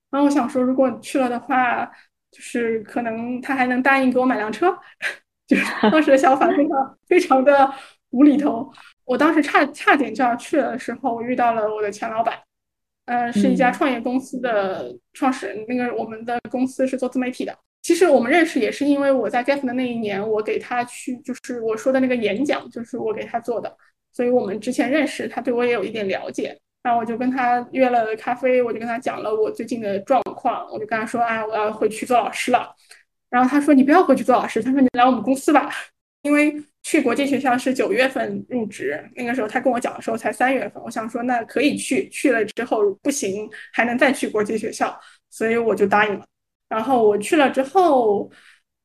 [0.10, 1.86] 然后我想说，如果去了的话，
[2.32, 4.78] 就是可能她还能答应给我买辆车。
[5.48, 7.74] 就是当时的想法非常非常的
[8.12, 8.72] 无厘头。
[9.04, 12.40] 我当时差差点就要去了的时候，我遇到了我的前老板，
[13.06, 15.66] 呃，是一家创业公司的创始人。
[15.68, 17.58] 那个我们的公司是做自媒体的。
[17.82, 23.76] 其实我们认识也是因为我在 Gap 的那一年，我给他去就是我说的那个演讲，就是我给他做的，
[24.14, 26.58] 所以我们之前认识，他对我也有一点了解。
[26.84, 32.74] 然后我就跟他约了咖啡，我就跟他讲了我最近的状况，我就跟他说，哎，我要回去做老师了。
[33.30, 35.72] 然后他说，你不要回去做老师，他说你来我们公司吧，
[36.24, 46.26] 因为去国际学校是九月份入职，那个时候他跟我讲的时候才三月份，我想说那可以去，去了之后不行还能再去国际学校，所以我就答应了。
[46.72, 48.32] 然后我去了之后，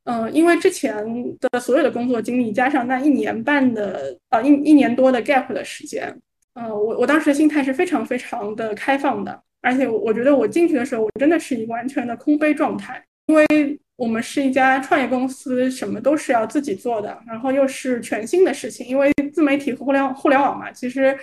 [0.06, 0.92] 嗯，因为之前
[1.38, 6.12] 的所有的工作经历加上那一年半的呃一一年多的 gap 的时间，
[6.54, 13.46] 嗯，我我当时的心态是非常非常的开放的，而且我觉得我进去的时候，我真的是一个完全的空杯状态，因为
[13.94, 21.16] 我们是一家创业公司，什么都是要自己做的，然后又是全新的事情，因为自媒体和互联互联网嘛，其实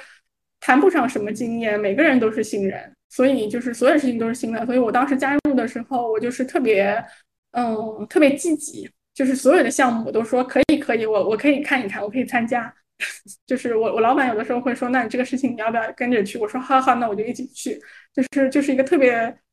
[0.61, 2.89] 谈不上什么经验，每个人都是新人。
[3.13, 7.03] 所以就是所有事情都是新的，所以我当时加入的时候，我就是特别，
[7.51, 12.73] 嗯，特别积极，就是所有的项目我都说可以可以，我我可以看一看，我可以参加。
[13.45, 16.39] 就是我我老板有的时候会说，那你这个事情你要不要跟着去？
[16.39, 17.79] 我说好好，那我就一起去。
[18.13, 19.11] 就是就是一个特别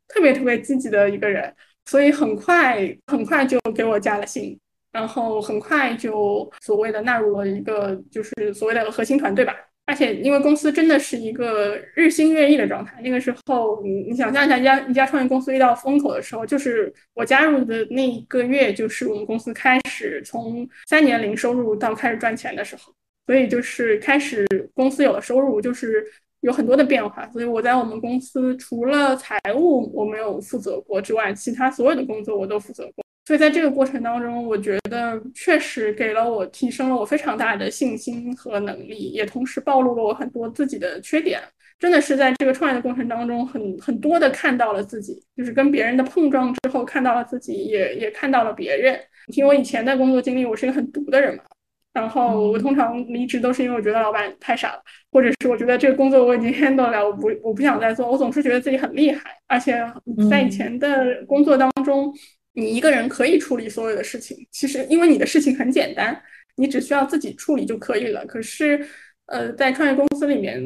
[0.08, 4.58] 特别特别积极的一个人，所以很快很快就给我加了薪。
[4.92, 9.54] 然后很快就所谓的纳入了一个就是所谓的核心团队吧。
[9.90, 22.92] 而且因为公司真的是一个日新月异的状态，那个时候你你想象一下，一家一家创业公司遇到风口的时候，就是我加入的那一个月，就是我们公司开始从三年零收入到开始赚钱的时候，
[23.26, 26.06] 所以就是开始公司有了收入，就是
[26.42, 27.28] 有很多的变化。
[27.32, 33.04] 所以我在我们公司除了财务我没有负责过之外，其他所有的工作我都负责过。
[33.30, 41.40] 所以在这个过程当中，我觉得确实给了我提升了我非常大的信心和能力，也同时暴露了我很多自己的缺点。
[41.78, 48.98] 真的是在这个创业的过程当中，很很多的看到了自己，就是跟别人的碰撞之后看到了自己，也也看到了别人。
[49.28, 51.44] 听我以前的工作经历，我是一个很毒的人嘛，
[51.92, 58.10] 然后我通常离职都是因为我觉得老板太傻了，或者是我觉得这个工作我已经 handle 了，我不我不想再做。
[58.10, 59.80] 我总是觉得自己很厉害，而且
[60.28, 62.12] 在以前的工作当中。
[62.52, 66.20] 你一个人可以处理所有的事情，其实因为你的事情很简单，
[66.56, 68.26] 你只需要自己处理就可以了。
[68.26, 68.84] 可是，
[69.26, 70.60] 呃，在创业公司里面，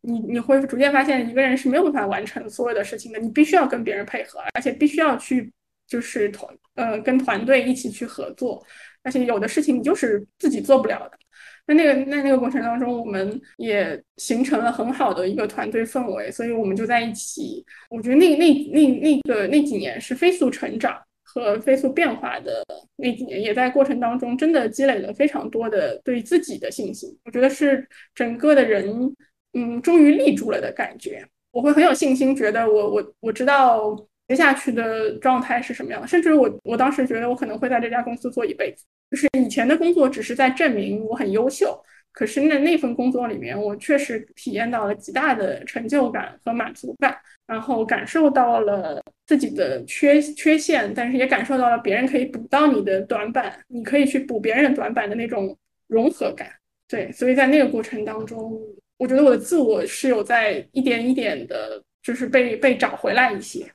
[0.00, 3.18] 你你会逐渐发现，一个人是没有办法完成所有的事情的。
[3.20, 5.52] 你必须要跟别人配合，而且必须要去
[5.86, 8.64] 就是团呃跟团队一起去合作，
[9.04, 11.18] 而且有的事情你就是自己做不了的。
[11.66, 17.64] 那那个那那个过程当中，我们也形成了很好的一个团队氛围，所以我们就在一起。
[17.90, 21.00] 我觉得那那那那个那几年是飞速成长。
[21.40, 22.62] 和飞速变化的
[22.96, 27.16] 那几年，也在过程当中真的积累了非常多的对自己的信心。
[27.24, 29.14] 我觉得是整个的人，
[29.52, 31.24] 嗯，终于立住了的感觉。
[31.50, 33.96] 我会很有信心，觉得我我我知道
[34.28, 36.06] 接下去的状态是什么样。
[36.06, 38.84] 甚至我我当时觉得我可能会在这家公司做一辈子。
[39.10, 47.16] 就是以前的工作只是在证明我很优秀，可是那那份工作里面，我确实体验到了极大的成就感和满足感。
[47.48, 56.48] 然后感受到了自己的缺缺陷，但是也感受到了别人可以补到你的短板，你可以去补别人短板的那种融合感。
[56.86, 58.60] 对，所以在那个过程当中，
[58.98, 63.66] 我觉得我的自我是有在一点一点的，就是被被找回来一些。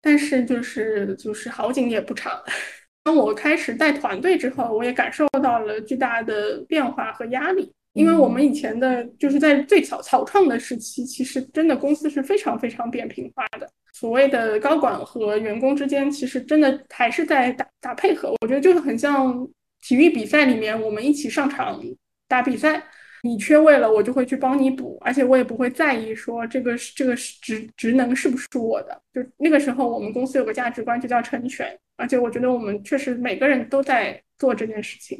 [0.00, 2.40] 但是就是就是好景也不长，
[3.02, 7.72] 当我开始带团队之后，我也感受到了巨大的变化和压力。
[7.96, 13.66] 因为我们以前的就是在最草草创的时期，其实真的公司是非常非常扁平化的。
[13.94, 18.34] 所谓的高管和员工之间，其实真的还是在打打配合。
[18.42, 19.48] 我觉得就是很像
[19.80, 21.80] 体育比赛里面，我们一起上场
[22.28, 22.84] 打比赛，
[23.22, 29.00] 你缺位了，我就会去帮你补，而且我也不会在意说这个这个职职能是不是我的。
[29.14, 31.66] 就那个时候，我们公司有个价值观，就叫成全。
[31.96, 35.18] 而且我觉得我们确实每个人都在做这件事情，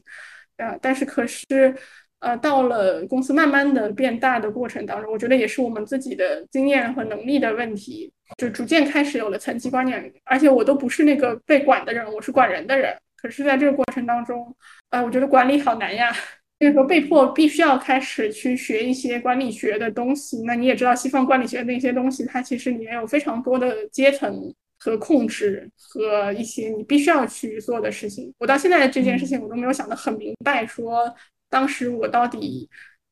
[0.58, 1.74] 啊，但是可是。
[2.20, 10.12] 呃，到了公司慢慢的变大的过程当中，我觉得也是我们自己的经验和能力的问题，就逐渐开始有了层级观念。
[10.24, 12.96] 而且我都不是那个被管的人，我是管人的人。
[13.16, 14.55] 可是，在这个过程当中，
[14.90, 16.11] 呃，我觉得管理好难呀。
[16.59, 20.42] 那个时候被迫必须要开始去学一些管理学的东西。
[20.44, 28.33] 那你也知道，西方管理学的那些东西，它其实里面有非常多的阶层和控制和一些你必须要去做的事情。
[28.38, 31.14] 我到现在这件事情，我都没有想得很明白，说。
[31.48, 32.68] 当时我到底，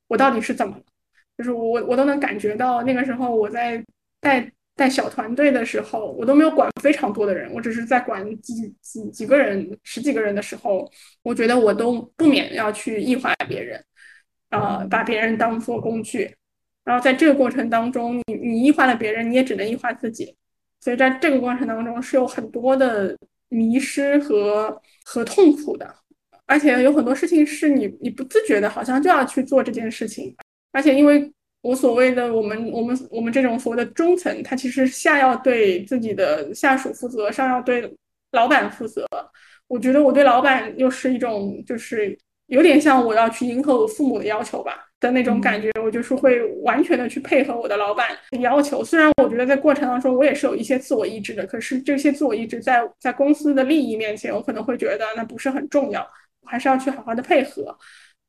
[0.09, 0.83] 我到底是怎么了？
[1.37, 3.85] 就是我我都能感觉到，那个时候我在
[4.21, 10.91] 带带小团队的时候，我都没有管非常多的人，我只是在管几几几个人、十几个人的时候，
[11.23, 13.85] 我觉得我都不免要去异化别人，
[14.51, 16.35] 呃，把别人当做工具。
[16.85, 20.37] 然后在这个过程当中，你你异化了别人，你也只能异化自己。
[20.81, 23.17] 所以在这个过程当中是有很多的
[23.49, 25.95] 迷失和和痛苦的。
[26.47, 30.35] 而且有很多事情是你你不自觉的，好像就要去做这件事情。
[30.73, 37.91] 而且因为我所谓的我们我们我们这种所谓的中层，他其实下要对自己的下属负责，上要对
[38.33, 39.07] 老板负责。
[39.67, 42.17] 我觉得我对老板又是一种，就是
[42.49, 45.71] 有点像我要去迎合我父母的要求吧的那种感觉。
[45.83, 48.85] 我就是会完全的去配合我的老板的要求。
[48.85, 56.07] 虽然我觉得在过程当中我也是有一些自我意志的，可是这些自我意志在在公司的利益面前，我可能会觉得那不是很重要。
[56.45, 57.77] 还是要去好好的配合，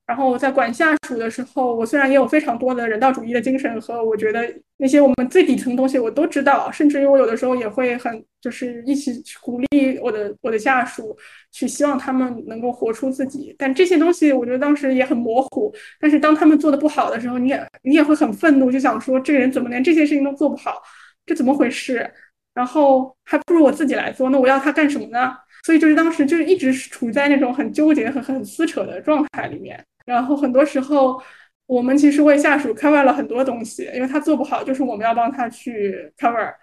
[0.06, 11.18] 然后在管下属的时候，我虽然也有非常多的人道主义的精神和我觉得那些我们最底层的东西我都知道，甚至于我有的时候也会很就是一起鼓励我的我的下属，
[11.52, 13.56] 去希望他们能够活出自己。
[13.58, 15.74] 但这些东西我觉得当时也很模糊。
[16.00, 20.82] 但是当他们做的不好的时候，你也你也会很愤怒，就想说这个人怎么连这些事情都做不好，
[21.26, 22.10] 这怎么回事？
[22.54, 25.36] 然后还不如我自己来做，那我要他干什么呢？
[25.66, 31.20] 所以就是当时就是一直是处在那种很纠结和很撕扯的状态里面，然后很多时候
[31.66, 36.54] 我们其实为下属 cover 了很多东西，因为他做不好，就是我们要帮他去 cover，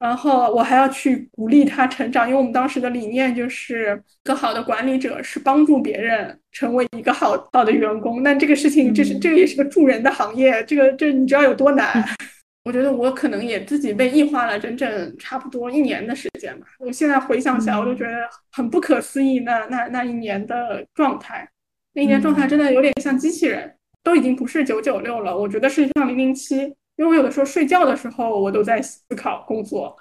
[0.00, 8.24] 然后我还要去鼓励他成长，因为我们当时的理念就是一个好的管理者是帮助别人成为一个好好的员工。
[8.24, 12.04] 那这个事情，这是这个也是个助人的行业，这个这你知道有多难？
[12.64, 16.66] 我觉得我可能也自己被异化了整整差不多一年的时间吧。
[16.78, 18.16] 我现在回想起来，我都觉得
[18.52, 19.40] 很不可思议。
[19.40, 21.48] 那那那一年的状态，
[21.94, 25.36] 那一年状态真的有点像机器人，都已经不是九九六了。
[25.36, 26.72] 我觉得是像零零七。
[26.96, 29.96] 因为我有的时候睡觉的时候，我都在思考工作。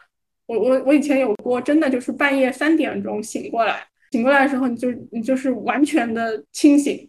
[0.46, 7.08] 我我我以前有过，真的就是半夜三点钟醒过来，醒过来的时候，你就你就是完全的清醒，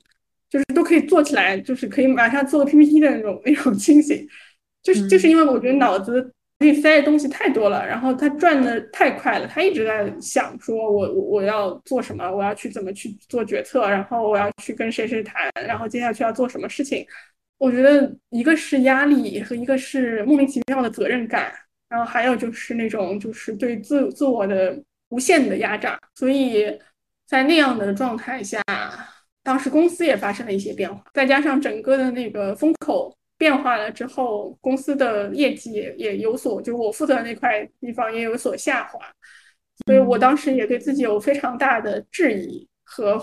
[0.49, 4.27] 就是都可以坐起来，就是可以马上做个 PPT 的那种那种清醒。
[4.83, 17.07] 就是就是因为我觉得脑子里塞的东西太多了，然后他转的太快了，他一直在想说我我要做什么，我要去怎么去做决策，然后我要去跟谁谁谈，然后接下去要做什么事情。
[17.59, 21.53] 我觉得一个是压力和一个是莫名其妙的责任感，
[21.89, 24.77] 然后还有就是那种就是对自自我的
[25.11, 25.97] 无限的压榨。
[26.17, 26.67] 所以
[27.27, 28.61] 在那样的状态下，
[29.45, 39.01] 当时公司也发生了一些变化，再加上整个的那个风口变化了之后，公司的业绩也也有所，就是我负责的那块地方也有所下滑。
[39.85, 43.19] 所以我当时也对自己有非常大的质疑和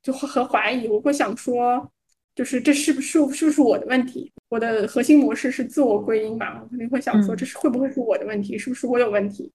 [0.00, 1.90] 就和怀疑，我会想说。
[2.36, 4.32] 就是这是不是是不是我的问题？
[4.48, 8.58] 我的核心模式是自我归因吧，我肯定会想说，这是会不会是我的问题？
[8.58, 9.52] 是不是我有问题？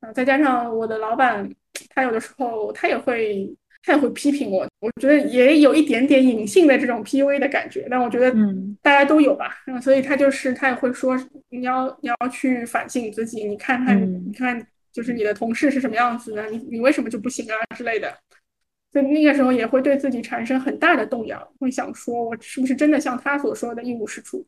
[0.00, 1.50] 啊，再加上我的老板，
[1.88, 3.50] 他有的时候他也会
[3.82, 8.30] 他也会批评我，我觉得也有一点点隐性的这种 PUA 的感觉，但我觉得
[8.82, 9.62] 大家都有吧。
[9.66, 11.18] 嗯，所以他就是他也会说，
[11.48, 18.12] 你要你要去反省自己，你看看你看，就是你的同事是什么样子的，你你为什么就不行啊之类的。
[18.92, 24.44] 所以那个时候也会对自己产生很大的动摇，会想说，我是不是真的像他所说的一无是处？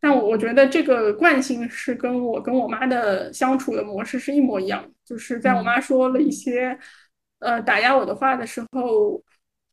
[0.00, 6.78] 但我觉得这个惯性是跟我跟我妈的相处的模式是一模一样，就是在我妈说了一些
[7.44, 9.22] 呃打压我的话的时候，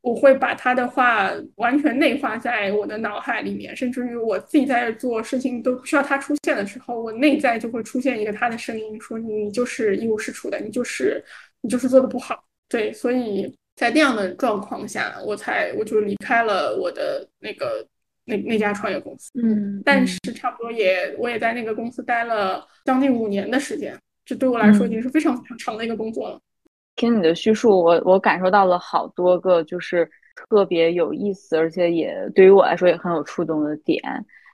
[0.01, 11.23] 我会把他的话完全内化在我的脑海里面，甚至于我自己在做事情都不需要他出现的时候，我内在就会出现一个他的声音，说你就是一无是处的，你就是
[11.61, 12.43] 你就是做的不好。
[12.69, 13.51] 对，所以。
[13.73, 17.83] 在那样的状况下，我才我就离开了我的那个
[18.25, 19.31] 那那家创业公司。
[19.41, 26.39] 嗯，但是差不多也我也在那个公司待了将近五年的时间，这对我来说已经是非常非常长的一个工作了。
[27.01, 33.99] 听你的叙述，我我感受到了好多个就是特别有意思，而且也对于我来说也很有触动的点。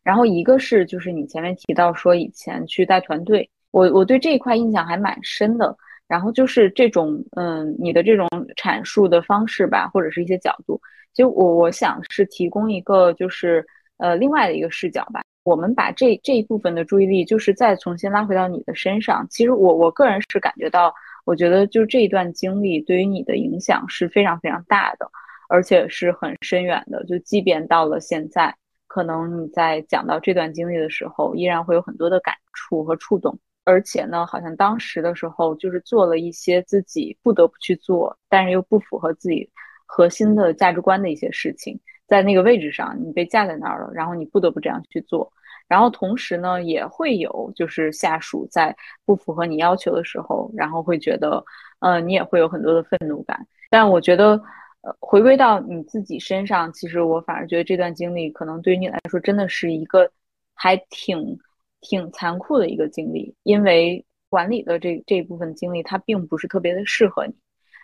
[0.01, 5.75] 然后一个是就是你前面提到说以前去带团队，我我对这一块印象还蛮深的。
[6.07, 8.25] 然后就是这种，嗯，你的这种
[8.55, 10.79] 阐述的方式吧，或者是一些角度，
[11.13, 13.65] 其实我我想是提供一个，就是
[13.97, 15.21] 呃另外的一个视角吧。
[15.43, 19.27] 我们把这这一部分的注意力，就是再重新拉回到你的身上。
[19.29, 20.93] 其实我我个人是感觉到，
[21.27, 25.05] 我觉得就这一段经历对于你的影响是非常非常大的，
[25.49, 27.03] 而且是很深远的。
[27.03, 28.55] 就即便到了现在，
[28.87, 33.37] 可能你在讲到这段经历的时候，依然会有很多的感触和触动。
[33.65, 39.51] 而且呢，好像当时的时候就是做了一些自己不得不去做，但是又不符合自己
[39.85, 45.31] 核心的价值观的一些事情，在那个位置上你被架在那儿了，然后你不得不这样去做。
[45.67, 51.43] 然后同时呢，也会有就是下属在不符合你要求的时候，然后会觉得，
[51.79, 53.45] 呃，你也会有很多的愤怒感。
[53.69, 54.41] 但我觉得，
[54.81, 60.09] 呃，回归到你自己身上，其实我反而觉得这段经历可能对于你来说真的是一个
[60.55, 61.37] 还挺。
[61.79, 67.33] 挺残酷的一个经历，因为管理的这这一部分经历，它并不是特别的适合你，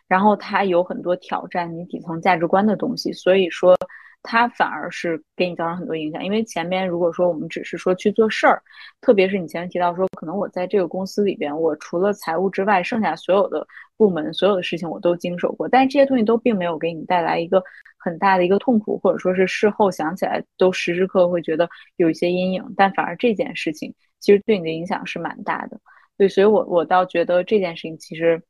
[0.07, 3.78] 然后它有很多挑战你底层价值观的东西，所以说
[4.24, 6.24] 它反而是给你造成很多影响。
[6.24, 8.59] 因为前面如果说我们只是说去做事儿，
[9.01, 13.67] 特别是你前面提到说，可能我在这个公司里边，我除了财务之外，剩下所有的
[13.97, 17.63] 部门所有的事情我都经手过，但是这些东西都并没有给你带来一个。
[18.05, 25.80] 很大的一个痛苦，或者说是事后想起来都时时刻刻会觉得有一些阴影，但反而这件事情其实对你的影响是蛮大的。
[26.17, 28.43] 对，所以我我倒觉得这件事情其实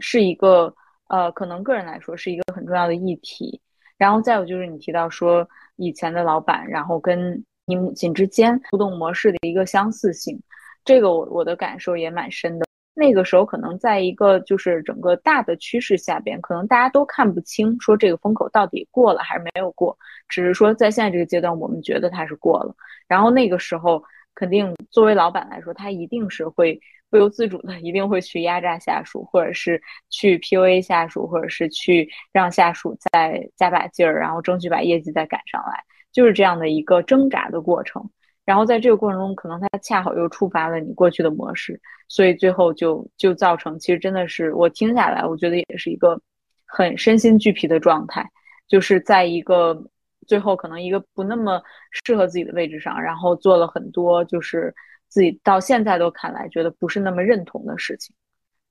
[0.00, 0.74] 是一个
[1.08, 3.58] 呃，可能个人来说是一个很重要的议题。
[4.00, 5.46] 然后再有就是你提到说
[5.76, 10.40] 以前的老板，然后跟你母亲之间互动模式的一个相似性，
[10.86, 12.64] 这个我我的感受也蛮深的。
[12.94, 19.96] 那个时候可能在一个就是整个大的趋势下边，可能大家都看不清说这个风口到底过了还是没有过，
[20.28, 22.74] 只是说在现在这个阶段，我们觉得它是过了。
[23.06, 24.02] 然后那个时候，
[24.34, 26.80] 肯定作为老板来说，他一定是会
[27.10, 38.08] 不由自主的，一定会去压榨下属，或者是去 PUA 下属，或者是去让下属再加把劲儿，然后争取把业绩再赶上来，就是这样的一个挣扎的过程。
[38.46, 46.20] 然后在这个过程中，可能它恰好又触发了你过去的模式，所以最后就就造成，其实真的是我听下来，我觉得也是一个
[46.66, 48.28] 很身心俱疲的状态，
[48.66, 49.80] 就是在一个
[50.26, 51.62] 最后可能一个不那么
[52.04, 54.74] 适合自己的位置上，然后做了很多就是
[55.10, 58.16] 自己到现在都看来觉得不是那么认同的事情。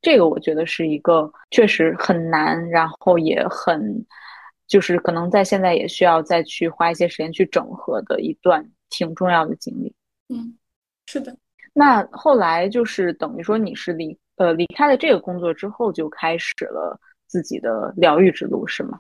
[0.02, 4.04] 这个我觉得是一个确实很难，然后也很，
[4.66, 9.94] 就是可能在现在也需要再去花一些时间去整合的一段挺重要的经历。
[10.30, 10.58] 嗯，
[11.06, 11.36] 是的。
[11.74, 19.00] 那后来就是等于说你是离呃离开了这个工作之后，就开始了自己的疗愈之路，是吗？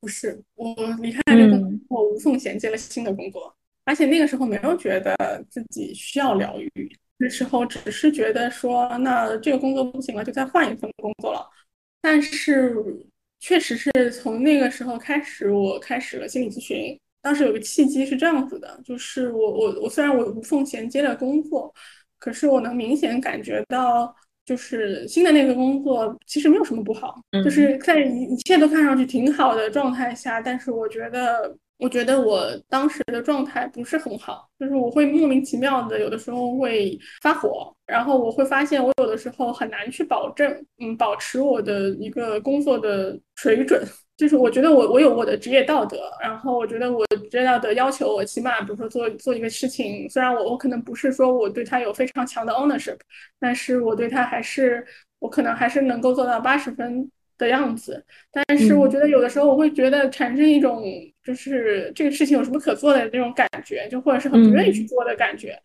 [0.00, 3.54] 不是，我离开了这个工作，我无缝衔接了新的工作，
[3.84, 6.96] 而且那个时候没有觉得自己需要疗愈。
[7.18, 11.48] 那时候只是觉得说，那这个工作不行了，就再换一份工作了。
[12.00, 12.74] 但是
[13.38, 16.98] 确实是从那个时候开始，我开始了心理咨询。
[17.20, 21.72] 当时有个契机是这样子的，就是我我我虽然我无缝衔接了工作，
[22.18, 24.12] 可是我能明显感觉到，
[24.44, 31.56] 就是新的那个工作其实没有什么不好，就是在一一切都看上去挺好的状态下，但是我觉得。
[31.82, 43.84] 我觉得我当时的状态不是很好，就是我会莫名其妙的，有的时候会发火，然后我会发现我有的时候很难去保证，嗯，保持我的一个工作的水准。
[44.16, 52.98] 就是我觉得我我有我的职业道德，然后我觉得我职业道德要求我起码，比如说做做一个事情，虽然我我可能不是说我对他有非常强的 ownership，
[53.40, 54.86] 但是我对他还是
[55.18, 57.10] 我可能还是能够做到八十分。
[57.42, 60.84] 的样子，但是我觉得有的时候我会觉得产生一种
[61.24, 65.60] 就是这个事情有什么可做的那种感觉，就或者是很不愿意去做的感觉。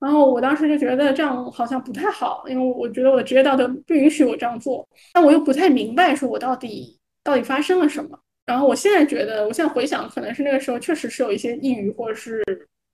[0.00, 8.18] 然后我当时就觉得这样好像不太好，因为我觉得我的职业道德不允许我这样做，但我又不太明白说我到底到底发生了什么。
[8.46, 12.42] 然后我现在觉得，我现在回想，可能是那个时候确实是有一些抑郁或者是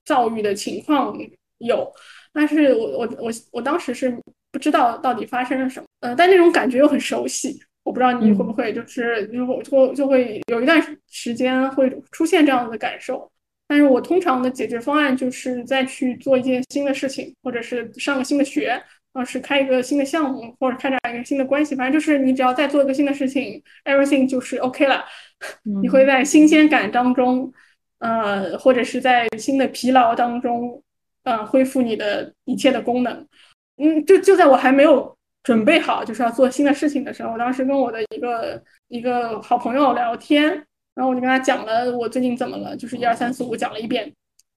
[0.05, 1.17] 躁郁的情况
[1.57, 1.91] 有，
[2.31, 4.15] 但是我我我我当时是
[4.51, 7.59] 不知道到底发生了什么，呃，但那种感觉又很熟悉。
[7.87, 10.77] 我不知道你会不会就是就就就会有一段
[11.09, 13.31] 时间会出现这样的感受，
[13.65, 18.77] 但是我通常的解决方案就是再去做一件新的事情，或者是上个新的学，
[19.13, 25.05] 或者是开一个新的项目，或者开展一个新的关系，反正就是你只要再做一个新的事情，everything 就是 OK 了。
[25.81, 27.49] 你会在新鲜感当中，
[27.99, 30.83] 呃，或者是在新的疲劳当中，
[31.23, 33.25] 呃，恢复你的一切的功能。
[33.77, 35.16] 嗯，就就在我还没有。
[35.47, 40.43] 准备好就是要做新的事情的时候，我当时跟我的一个一个好朋友聊天，
[40.93, 44.03] 然后我就跟他讲了我最近怎么了，就是一二三四五讲了一遍，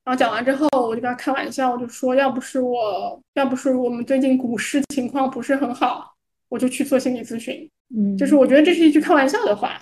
[0.02, 6.12] 然后讲完之后，我就跟他开玩笑，我就说要不是我要不是我们最近股市情况不是很好，
[6.48, 9.80] 我就去做心理咨询，嗯，就是我觉得这是一句开玩笑的话，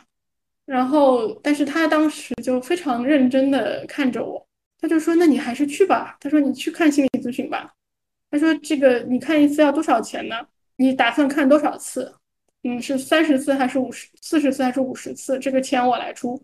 [0.66, 4.46] 然后但是他当时就非常认真的看着我，
[4.78, 7.72] 他就说那你还是去吧，他说你去看心理咨询吧，
[8.30, 10.36] 他说这个你看一次要多少钱呢？
[10.78, 12.14] 你打算看多少次？
[12.62, 15.38] 嗯，是三十次还是五十、四十次还是五十次？
[15.38, 16.40] 这个钱我来出。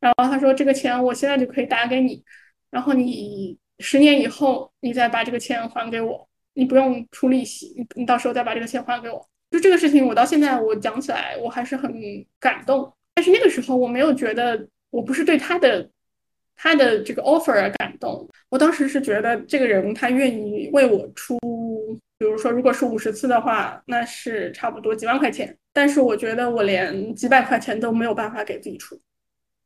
[0.00, 2.22] 然后他说：“这个钱我现在就可以打给你，
[2.70, 11.92] 然后你十年以后你再把这个钱还给我，你不用出利息，你你到时候再把这个钱还给我。”就这个事情，我到现在我讲起来我还是很
[12.38, 12.92] 感动。
[13.14, 15.90] 但是那个时候我没有觉得，我不是对他的
[16.54, 21.38] 他的这个 offer 而感动，我当时是觉得这个人他愿意为我出。
[22.18, 25.56] 比如说，如果是五十次的话，那是差不多几万块钱。
[25.72, 29.00] 但是我觉得我连几百块钱都没有办法给自己出，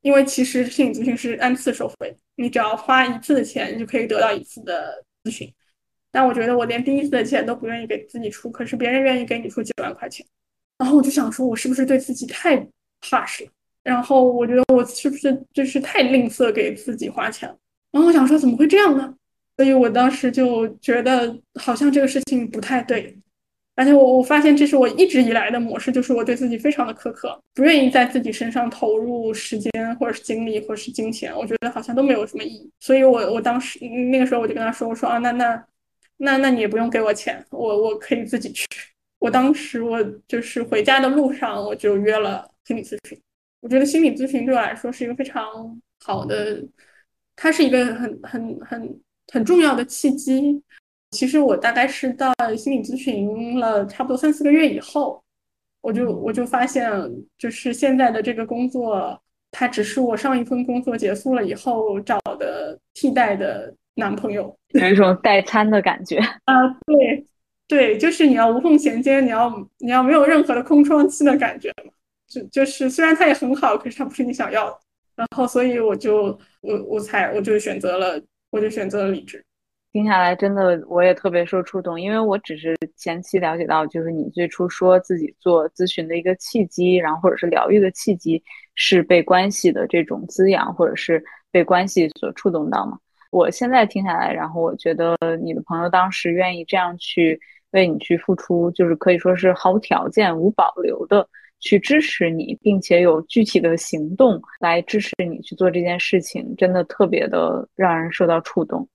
[0.03, 5.51] 因为其实心理咨询是按次收费，你只要花一次的钱，你就可以得到一次的咨询。
[6.11, 10.27] 但我觉得我连第一次的钱都不愿意给自己出，可是别人愿意给你出几万块钱，
[10.77, 12.69] 然后我就想说，我是不是对自己太
[13.01, 13.51] 怕事了？
[13.83, 17.57] 然后我觉得我是不是就是太吝啬给自己花钱了？
[17.91, 19.15] 然后我想说，怎么会这样呢？
[19.57, 23.15] 所以我当时就觉得好像这个事情不太对，
[23.75, 32.71] 而且我我发现这是我一直以来的模式，就是我对自己非常的苛刻，不愿意在自己身上投入时间或者是精力或者是金钱，我觉得好像都没有什么意义。
[32.81, 33.79] 所以我我当时
[34.11, 35.65] 那个时候我就跟他说，我说啊那那
[36.17, 38.67] 那那你也不用给我钱，我我可以自己去。
[39.19, 43.21] 我当时我就是回家的路上我就约了心理咨询，
[43.61, 46.61] 我觉得心理咨询对我来说是一个非常好的，
[47.37, 49.01] 它是一个很很很。
[49.31, 50.63] 很重要的契机，
[51.11, 55.23] 其实我大概是到心理咨询了差不多三四个月以后，
[55.81, 56.91] 我就我就发现，
[57.39, 59.21] 就是现在的这个工作，
[59.51, 66.19] 它只是我上一份工作结束了以后找的替代的男朋友， 有一种代餐的感觉。
[66.45, 67.27] 啊，对
[67.69, 71.73] 对，就是你要无缝衔接，你要你要没有任何的空窗期的感觉
[72.27, 74.79] 就就是虽然它也很好，可是它不是你想要的，
[75.17, 78.23] 然后所以我就我我才我就选择了。
[78.53, 79.43] 我就选择了理智，
[79.93, 88.43] 听下来，真的我也特别受触动，因为我只是前期了解到，就是你最初说自己做咨询的一个契机，然后或者是疗愈的契机，
[88.75, 92.99] 是被关系的这种滋养，或者是被关系所触动到嘛。
[93.31, 97.41] 我现在听下来，然后我觉得你的朋友当时愿意这样去
[97.71, 101.27] 为你去付出，就是可以说是毫无条件、无保留的
[101.63, 108.87] 去支持你，并且有具体的行动来支持你去做这件事情，真的特别的让人受到触动。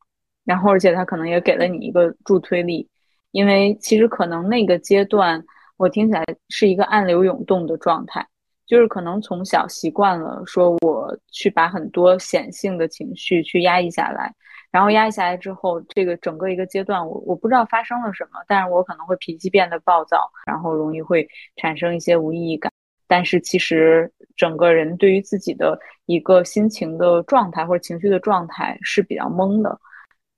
[0.43, 2.87] 然后，而且他可能也给了你一个助推力，
[3.31, 5.43] 因为其实可能那个阶段
[5.77, 8.25] 我听起来是一个暗流涌动的状态，
[8.65, 14.33] 就是可能从小习惯了说我去把很多显性的情绪去压抑下来，
[14.71, 22.71] 然后压抑下来之后，这个整个一个阶段我我不知道发生了什么，但是我可能会脾气变得暴躁，然后容易会产生一些无意义感，
[23.07, 29.79] 但是其实整个人对于自己的一个心情的状态或者情绪的状态是比较懵的。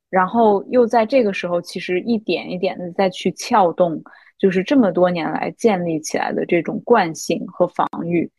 [0.09, 4.01] 然后又在这个时候，其实一点一点的再去撬动，
[4.39, 8.31] 就是这么多年来建立起来的这种惯性和防御，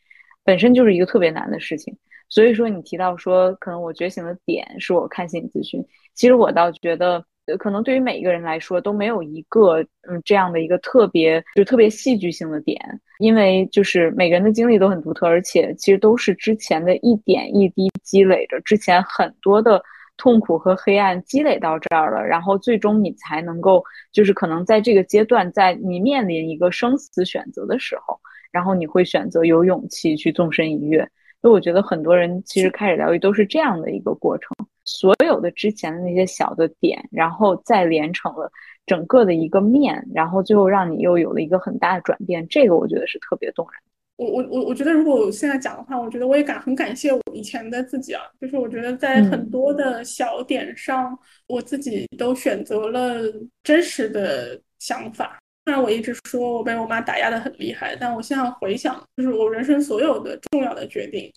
[0.43, 1.97] 本身就是一个特别难的事情。
[2.31, 7.23] 所以说，你提到说，可能我觉醒的点是我看心理咨询，其实我倒觉得，
[7.59, 12.79] 可能对于每一个人来说都没有一个嗯这样的一个特别就特别戏剧性的点，
[13.19, 19.83] 因为就是每个人的经历都很独特，而且其实都是之前的一点一滴积累着之前很多的。
[20.17, 28.19] 痛苦和黑暗积累到这儿了，然后最终你才能够，就是可能在这个阶段，在你面临一个生死选择的时候，
[28.51, 31.09] 然后你会选择有勇气去纵身一跃。
[31.41, 34.49] 所以我觉得很多人其实开始疗愈都是这样的一个过程，
[34.85, 38.51] 所有的之前的那些小的点，然后再连成了
[38.85, 42.47] 整个的一个面，然后最后让你又有了一个很大的转变。
[42.47, 43.81] 这个我觉得是特别动人。
[44.17, 48.21] 我我我我觉得，如果我现在讲的话，我觉得我也感很感谢我以前的自己啊。
[48.39, 51.17] 就是我觉得在很多的小点上，
[51.47, 53.19] 我自己都选择了
[53.63, 55.40] 真实的想法。
[55.71, 61.31] 虽然我一直说我被我妈打压的很厉害，但我现在回想，就是我人生所有的重要的决定，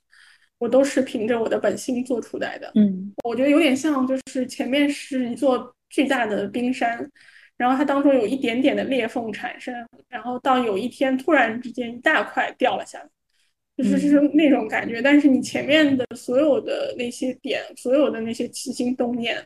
[0.59, 2.73] 我都是凭着我的本心做出来的。
[2.75, 7.09] 嗯，我觉得有点像，就是前面是一座巨大的冰山。
[7.57, 9.73] 然后它当中有一点点的裂缝产生，
[10.09, 13.09] 然后到有一天突然之间一大块掉了下来，
[13.77, 15.01] 就是就是那种感觉。
[15.01, 19.41] 但是你前面的所有的那些点，所有的那些起心动念，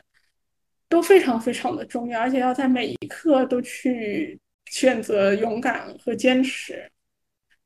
[0.89, 4.39] 都非常非常的重要，而且要在每一刻都去
[4.69, 6.83] 选择勇敢和坚持，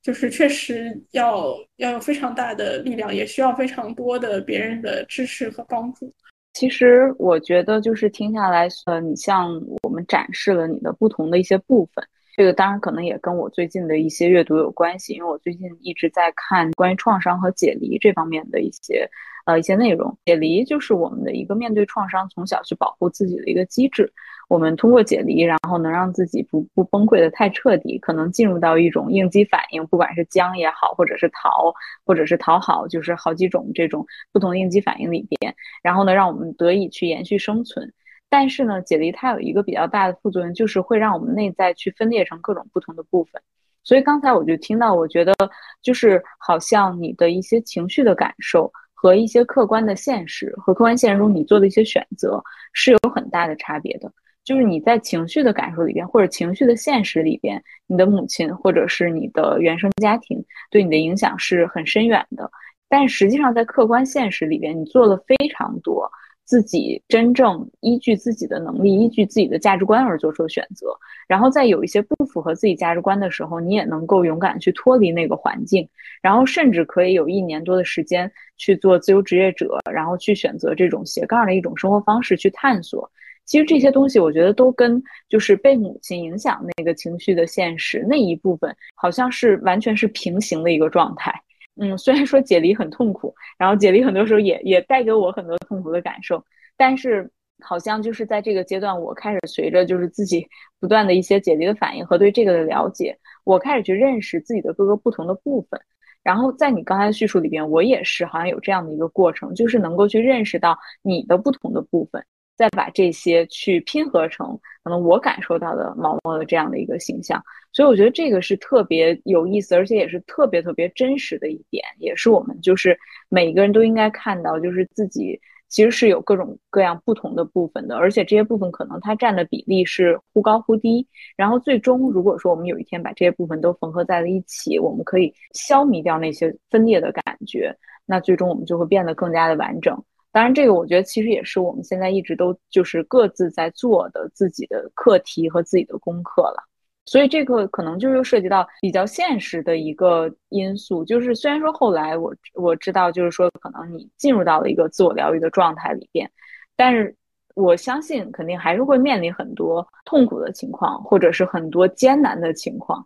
[0.02, 6.12] 就是确实要要有非常大的力量，也需要非常多的别人的支持和帮助。
[6.54, 9.50] 其实我觉得，就是听下来，呃，你向
[9.84, 19.10] 我们展示了你的不同的一些部分，这个当然可能也跟我最近的一些阅读有关系，因为我最近一直在看关于创伤和解离这方面的一些。
[19.46, 24.10] 呃，一些内容解离就是我们的一个面对创伤从小去保护自己的一个机制。
[24.50, 31.74] 我们通过解离，然后能让自己不不崩溃的太彻底，可能进入到一种应激反应，不管是僵也好，或者是逃，
[32.06, 37.92] 或者是讨好，就是好几种这种不同的应激反应里边，然后呢，让我们得以去延续生存。
[38.30, 43.42] 但是呢，解离它有一个比较大的副作用，就是会让我们内在去分裂成各种不同的部分。
[43.84, 45.34] 所以刚才我就听到，我觉得
[45.82, 48.72] 就是好像你的一些情绪的感受。
[48.96, 52.42] 和一些客观的现实和客观现实中你做的一些选择
[52.72, 54.10] 是有很大的差别的。
[54.44, 62.50] 就是你在情绪的感受里边，或者情绪的现实里边，你的母亲或者是你的原生家庭对你的影响是很深远的。
[62.90, 66.10] 但实际上在客观现实里边，你做了非常多。
[66.46, 70.88] 自己真正依据自己的能力，依据自己的价值观而做出的选择，
[71.26, 75.88] 然后在有一些不符合自己价值观的时候，你也能够勇敢去脱离那个环境，
[76.22, 83.10] 然后甚至可以有一年多的时间去做自由职业者，然后去选择这种斜杠的一种生活方式去探索。
[83.46, 91.34] 其实这些东西，我觉得都跟就是被母亲影响那个情绪的现实那一部分，好像是完全是平行的一个状态。
[91.76, 96.44] 嗯，虽然说解离很痛苦，然后解离很多时候也也带给我很多痛苦的感受，
[96.78, 97.30] 但是
[97.62, 100.48] 好像就是在这个阶段，我开始随着就是自己
[100.80, 105.82] 不断的一些解离的反应和对这个的了解，我开始去认识自己的各个不同的部分。
[106.22, 112.24] 然后在你刚才的叙述里边，我也是好像有这样的一个过程，就是能够去认识到你的不同的部分。
[112.56, 117.42] 再把这些去拼合成可能我感受到的毛毛的这样的一个形象，
[117.72, 122.98] 所以我觉得这个是特别有意思，而且也是特别特别真实的一点，也是我们就是
[123.30, 125.40] 每一个人都应该看到，就是自己
[125.70, 137.76] 其实是有各种各样不同的部分的，而且这些部分可能它占的比例是忽高忽低，然后最终如果说我们有一天把这些部分都缝合在了一起，我们可以消弭掉那些分裂的感觉，
[138.06, 140.04] 那最终我们就会变得更加的完整。
[140.34, 146.64] 当然，这个我觉得其实也是我们现在一直都就是各自在做的自己的课题和自己的功课了。
[147.06, 156.32] 所以这个可能就又涉及到比较现实的一个因素，就是虽然说后来我我知道，就是说可能你进入到了一个自我疗愈的状态里边，
[156.76, 157.16] 但是
[157.56, 163.06] 我相信肯定还是会面临很多痛苦的情况，或者是很多艰难的情况。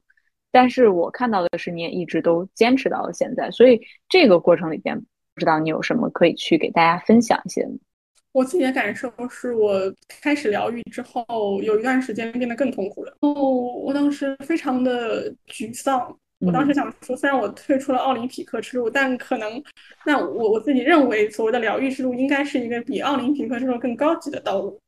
[0.51, 3.51] 但是我看到的是，你也一直都坚持到了现在。
[3.51, 5.03] 所以这个过程里边，
[5.39, 7.67] 知道你有什么可以去给大家分享一些？
[8.33, 9.81] 我自己的感受是我
[10.21, 13.17] 开始疗愈之后，有一段时间变得更痛苦了。
[13.21, 16.15] 哦，我当时非常的沮丧。
[16.39, 19.59] 我当时想说，虽然我退出了奥林匹克之路，但可能，
[20.05, 24.79] 那我我自己认为所谓的疗愈之路应该是一个比奥林匹克之路更高级的道路。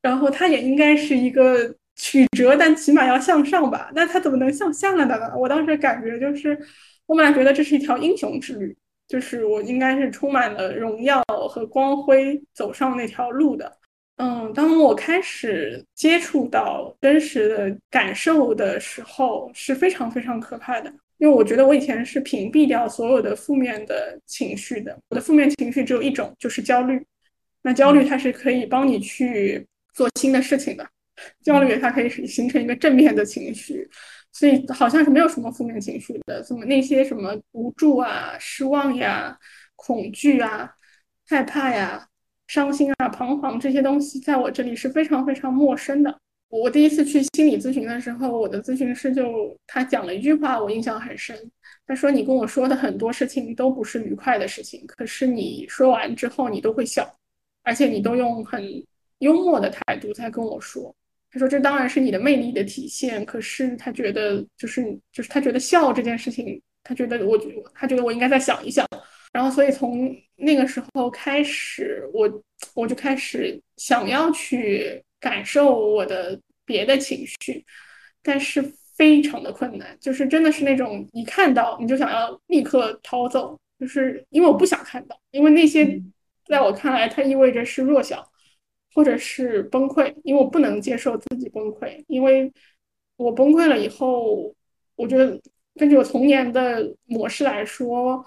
[0.00, 3.92] 然后它也应该是一个曲折，但起码要向上吧？
[3.94, 5.14] 那它怎么能向下了呢？
[5.36, 6.58] 我当时感觉就是，
[7.04, 8.74] 我本来觉得这是一条英雄之旅。
[9.08, 13.74] 就是我应该是充满了荣耀和光辉走上那条路的，
[14.16, 20.92] 嗯，当我开始接触到真实的感受的时候，是非常非常可怕的。
[21.16, 27.02] 因为我觉得我以前是屏蔽掉所有的负面的情绪的，我的负面情绪只有一种，就是焦虑。
[27.62, 30.86] 那焦虑它是可以帮你去做新的事情的，
[31.42, 33.88] 焦虑它可以形成一个正面的情绪。
[34.38, 39.36] 所以好像是没有什么负面情绪的，怎么那些什么无助啊、失望呀、
[39.74, 40.72] 恐惧啊、
[41.26, 42.06] 害怕呀、
[42.46, 46.16] 伤心啊、彷徨这些东西，在我这里是非常非常陌生的。
[46.50, 51.36] 我第一次去心理咨询的时候，我的咨询师就他讲了一句话，我印象很深。
[51.84, 57.12] 他说：“你跟我说的很多事情都不是愉快的事情，可是你说完之后，你都会笑，
[57.64, 58.62] 而且你都用很
[59.18, 60.94] 幽默的态度在跟我说。”
[61.30, 67.38] 他说：“这当然是你的魅力的体现，可是他觉得，就是就是他觉得笑这件事情，他觉得我，
[67.74, 68.86] 他觉得我应该再想一想。
[69.30, 72.42] 然后，所以从那个时候开始，我
[72.74, 77.62] 我就开始想要去感受我的别的情绪，
[78.22, 78.62] 但是
[78.96, 86.00] 非常的困难，就是真的是那种一看到你就想要立刻逃走，就是因为我不想看到，因为那些
[86.46, 88.26] 在我看来，它意味着是弱小。”
[88.98, 92.52] 或者是崩溃，因为我不能接受自己崩溃，因为
[93.16, 94.52] 我崩溃了以后，
[94.96, 95.40] 我觉得
[95.76, 98.26] 根据我童年的模式来说，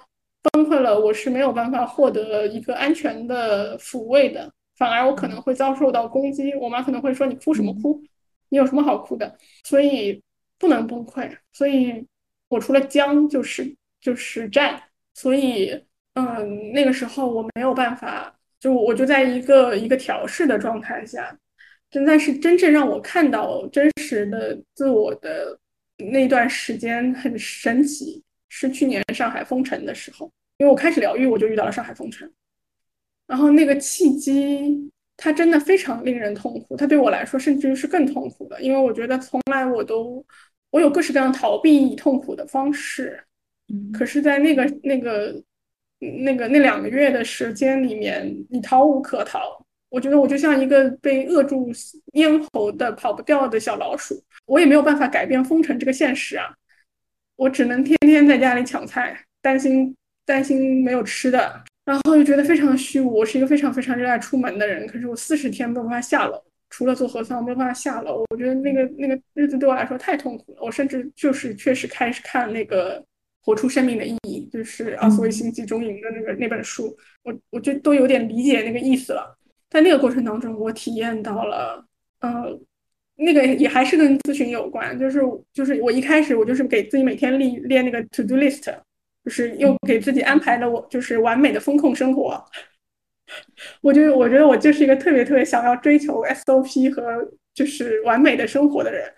[0.54, 6.56] 崩溃了我是没有办法获得一个安全的抚慰的，反而我可能会遭受到攻击。
[6.56, 8.02] 我妈可能会说：“你哭什么哭？
[8.48, 10.24] 你有什么好哭的？”所以
[10.58, 12.08] 不能崩溃，所以
[12.48, 14.82] 我除了僵就是就是战，
[15.14, 18.38] 所以嗯，那个时候我没有办法。
[18.62, 21.36] 就我就在一个一个调试的状态下，
[21.90, 25.60] 真的是真正让我看到真实的自我的
[26.12, 32.32] 那段时间很神奇，是去年上海封城的时候，因为我开始疗愈，我就遇到了上海封城，
[33.26, 40.24] 然后那个契机，它真的非常令人痛苦，它对我来说甚至于是更痛苦的，因为我觉得从来我都
[40.70, 43.24] 我有各式各样逃避痛苦的方式，
[43.92, 45.42] 可是在那个那个。
[46.24, 49.64] 那个那两个月的时间里面，你逃无可逃。
[49.90, 51.70] 我觉得我就像一个被扼住
[52.14, 56.46] 咽喉的跑不掉的小老鼠，我也没有办法改变封城这个现实啊。
[57.36, 59.96] 我只能天天在家里抢菜，担心
[60.26, 63.14] 担心没有吃的，然后又觉得非常虚无。
[63.18, 68.26] 我是一个非常非常热爱出门的人，可是我四十天没有办法下楼，除了做核酸，我没有办法下楼。
[68.30, 70.60] 我觉得那个那个日子对我来说太痛苦了。
[70.62, 73.04] 我甚至就是确实开始看那个。
[73.44, 79.38] 活出生命的意义，就是奥斯维辛集中营的那个那本书，我我就都有点理解那个意思了。
[79.70, 81.84] 在那个过程当中，我体验到了，
[82.20, 82.60] 呃，
[83.16, 85.22] 那个也还是跟咨询有关，就是
[85.54, 88.74] 就是我一开始我就是给自己每天列列那个 to do list，
[89.24, 92.44] 就是又给自己安排了我就是完美的风控生活。
[93.82, 97.02] 我觉得我觉得我就是一个特别特别想要追求 SOP 和
[97.54, 99.10] 就是完美的生活的人。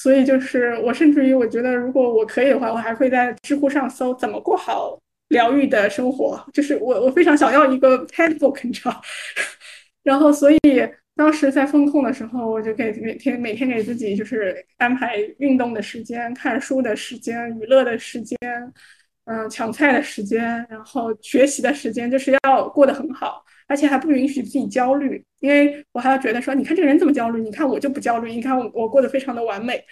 [0.00, 4.96] 所以就是我，甚至于我觉得，如果我可以的话，我还会在知乎上搜怎么过好
[5.28, 6.40] 疗愈的生活。
[6.52, 9.02] 就是我，我非常想要一个 handbook，你知道。
[10.04, 10.58] 然后，所以
[11.16, 18.38] 当时在风控的时候，我就给每天每天给自己就是安排运动的时间、看书的时间、娱乐的时间、
[19.24, 23.44] 嗯抢菜的时间，然后学习的时间，就是要过得很好。
[23.68, 29.84] 而且还不允许自己焦虑，因为我还要觉得说，你看这个人这么焦虑，你看我就不焦虑，你看我我过得非常的完美。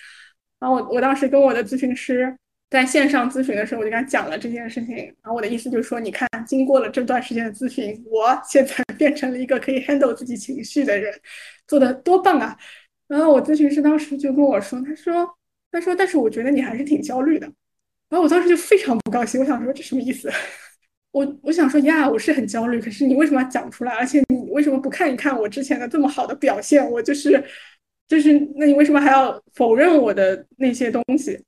[0.58, 2.34] 然后我我当时跟我的咨询师
[2.70, 4.96] 在线上咨询的时候，我就跟他讲了这件事情。
[4.96, 11.12] 然后我的意思就是说，你看，经过了这段时间的咨询，我现在 变成了一个可以 handle 自己情绪的人，
[11.68, 12.56] 做的多棒啊！
[13.06, 15.28] 然后我咨询师当时就跟我说，他说，
[15.70, 17.46] 他说，但是我觉得你还是挺焦虑的。
[18.08, 20.30] 然后我当时就非常不高兴，我想说这什么意思？
[21.16, 23.92] 我我想说呀，我是很焦虑，可是你为什么要讲出来？
[23.94, 26.86] 而且你为什么不看一看我之前的这么好的表现？
[26.90, 27.42] 我就是
[28.06, 31.42] 就是，那你为什么还要否认我的那些东西？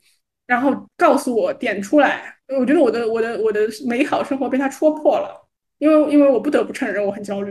[0.47, 2.35] 然后告诉我点出来？
[2.59, 5.47] 我觉得我的我的我的美好生活被他戳破了，
[5.77, 7.51] 因为因为我不得不承认我很焦虑。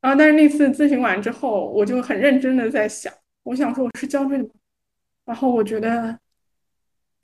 [0.00, 3.12] 然后但是那次咨询完之后，我就很认真的在想，
[3.44, 4.48] 我想说我是焦虑的？
[5.24, 6.18] 然后我觉得。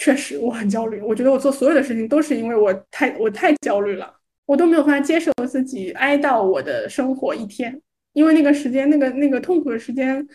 [0.02, 1.00] 确实，我很焦虑。
[1.00, 4.12] 我觉得我做所有的事情都是因为我太我太焦虑了，
[4.46, 7.80] 我都没有办法接受自己哀悼我的生活一天，
[8.12, 10.26] 因为那个时间，那个那个痛苦的时间，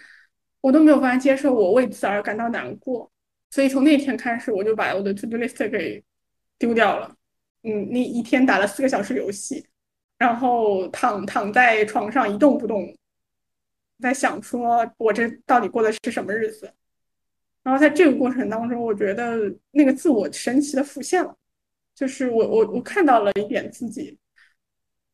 [0.61, 3.11] 我都没有办法接受我为此而感到难过。
[3.51, 6.01] 所以从那天开始，我就把我的 to do list 给
[6.57, 7.13] 丢掉了。
[7.63, 9.68] 嗯，那一天打了四个小时游戏，
[10.18, 12.95] 然后躺躺在床上一动不动，
[13.99, 16.72] 在想说我这到底过的是什么日子。
[17.68, 21.36] 然后在这个过程当中，我觉得那个自我神奇的浮现了，
[21.93, 24.18] 就是我我我看到了一点自己，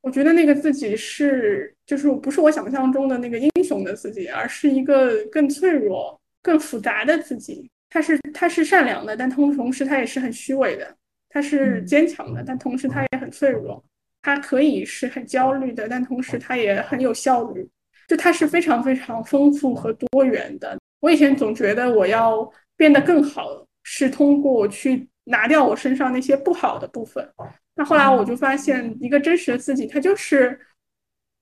[0.01, 7.67] 我觉得那个自己是就是不是我想象中的那个英雄的自己，而是一个更脆弱、更复杂的自己。
[7.89, 10.85] 他是他是善良的，但同同时他也是很虚伪的；
[11.29, 13.83] 他是坚强的，但同时他也很脆弱；
[14.21, 17.67] 他可以是很焦虑的，但同时他也很有效率。
[18.07, 20.77] 就他是非常非常丰富和多元的。
[21.03, 27.29] 我以前总觉得我要变得更好，是通过去拿掉我身上那些不好的部分。
[27.75, 30.57] 那后来我就发现，一个真实的自己，它就是，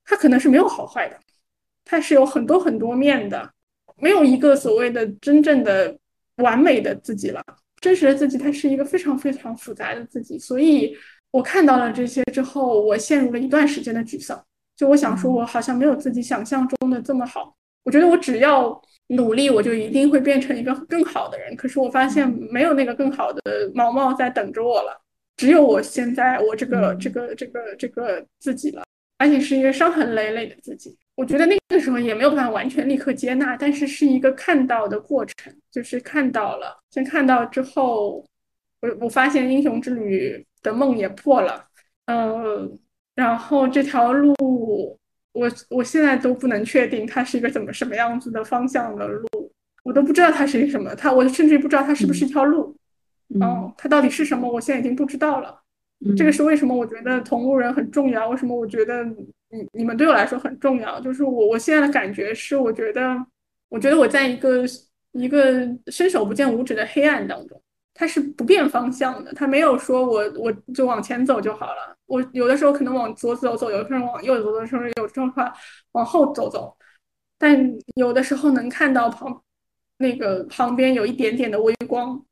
[0.03, 1.19] 它可能是没有好坏的，
[1.85, 3.53] 它是有很多很多面的，
[3.97, 5.95] 没有一个所谓的真正的
[6.37, 7.43] 完美的自己了。
[7.79, 10.39] 真实的自己，它是一个非常非常复杂的自己。
[10.39, 10.97] 所以
[11.29, 14.43] 我看到了这些之后，我陷入了一段时间的沮丧。
[14.75, 17.55] 就我想说，我好像没有自己想象中的这么好。
[17.83, 18.81] 我觉得我只要。
[19.11, 21.53] 努力，我就一定会变成一个更好的人。
[21.55, 23.41] 可是我发现没有那个更好的
[23.75, 25.01] 毛毛在等着我了，
[25.35, 28.83] 只有我现在我这个这个这个这个自己了，
[29.17, 30.97] 而且是一个伤痕累累的自己。
[31.15, 38.23] 我觉得那个时候也没有办法完全立刻接纳，但是是一个看到的过程，就是看到了，先看到之后，
[38.81, 41.65] 我我发现英雄之旅的梦也破了，
[42.05, 42.79] 嗯，
[43.15, 44.97] 然后这条路。
[45.33, 49.27] 我我现在都不能确定它是一个怎么什么样子的方向的路，
[49.83, 52.75] 我都不知道它是一个什么，它我甚至不知道它是不是一条路，
[53.39, 55.57] 哦，它到底是什么，我现在已经不知道了。
[56.17, 56.75] 这个是为什么？
[56.75, 58.27] 我觉得同路人很重要。
[58.29, 60.99] 为什么我觉得你你们对我来说很重要？
[60.99, 63.15] 就是我我现在的感觉是，我觉得
[63.69, 64.65] 我觉得我在一个
[65.11, 67.61] 一个伸手不见五指的黑暗当中。
[67.93, 71.95] 它是不变方向的，它没有说我我就往前走就好了。
[72.05, 75.53] 我有的时候可能往左走走，有的时候往右走走，时候有时候话
[75.91, 76.75] 往后走走。
[77.37, 79.41] 但有的时候能看到旁
[79.97, 82.23] 那个旁边有一点点的微光，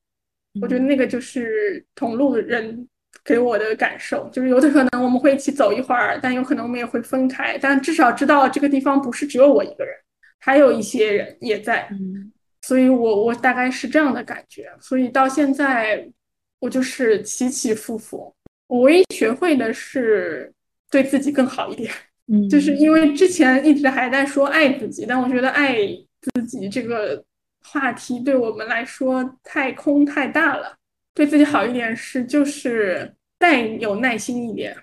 [0.62, 2.88] 我觉得那个就是同路人
[3.24, 4.30] 给我的感受。
[4.32, 7.57] 就是有的可能我们会一起走一会儿，但有可能我们也会分开。
[7.57, 9.93] 但至少知道这个地方不是只有我一个人，
[10.39, 11.89] 还有一些人也在。
[12.62, 14.70] 所以，我我大概是这样的感觉。
[14.82, 16.05] 所以到现在，
[16.60, 18.34] 我就是起起伏伏。
[18.68, 20.53] 我唯一学会的是
[20.91, 21.91] 对自己更好一点。
[22.28, 25.78] 嗯，就是因为之前一直还在说爱自己，但我觉得爱
[26.22, 27.24] 自己这个
[27.64, 30.76] 话题对我们来说太空太大了。
[31.16, 34.78] 对自己好一点是就是再有耐心一点，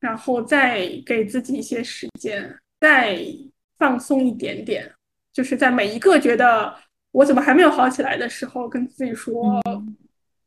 [0.00, 3.18] 然后再给自己一些时间，再
[3.78, 4.92] 放松一点点。
[5.32, 6.74] 就是在每一个觉得。
[7.12, 9.60] 我怎么还没有好起来的时候，跟自己说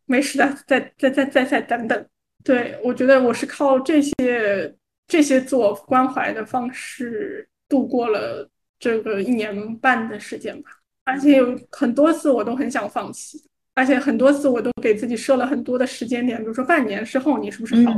[0.06, 2.06] 没事的，再再再再再等等。
[2.44, 4.74] 对我觉得我是靠这些
[5.08, 8.50] 这些自我关怀的方式度过了
[8.80, 10.70] 这个一年半的时间吧。
[11.06, 13.42] 而且有很多次我都很想放弃，
[13.76, 17.94] 而且很多次我都给自己设了很多的时间点，比如说半年之后你是不是好，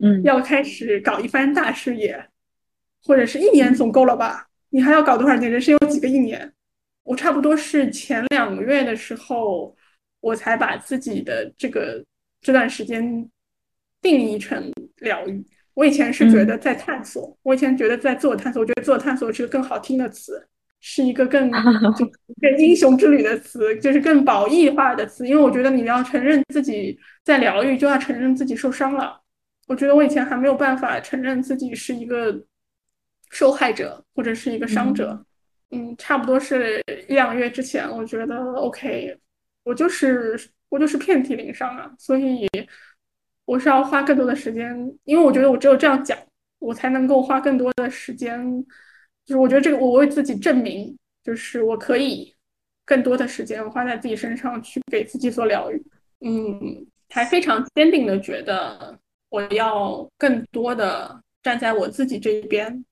[0.00, 2.22] 嗯，要开始搞一番大事业，
[3.02, 4.46] 或者是一年总够了吧？
[4.68, 5.50] 你还要搞多少年？
[5.50, 6.52] 人生有几个一年？
[7.02, 9.74] 我差不多是前两个月的时候，
[10.20, 12.04] 我才把自己的这个
[12.40, 13.28] 这段时间
[14.00, 15.44] 定义成疗愈。
[15.74, 20.46] 我以前是觉得在探索，我以前觉得在自我探索，我觉得自我探索是个更好听的词，
[20.80, 21.50] 是一个更
[21.96, 22.04] 就
[22.40, 25.26] 更英雄之旅的词，就是更褒义化的词。
[25.26, 29.18] 因为我觉得你要承认自己在疗愈，就要承认自己受伤了。
[29.66, 32.44] 我觉得我以前还没有办法承认自己是一个
[33.30, 35.12] 受害者或者是一个伤者。
[35.12, 35.26] 嗯，
[35.70, 39.16] 嗯差不多是一两个月之前，我觉得 OK，
[39.62, 42.48] 我就是我就是遍体鳞伤啊，所以
[43.44, 46.18] 我是要花更多的时间，因为我觉得我只有这样讲，
[46.58, 48.64] 我才能够花更多的时间，
[49.24, 52.34] 就是我觉得这个我为自己证明，就是我可以
[52.84, 55.82] 更多的时间花在自己身上去给自己做疗愈，
[56.20, 58.98] 嗯，还非常坚定的觉得
[59.28, 62.84] 我要更多的站在我自己这一边，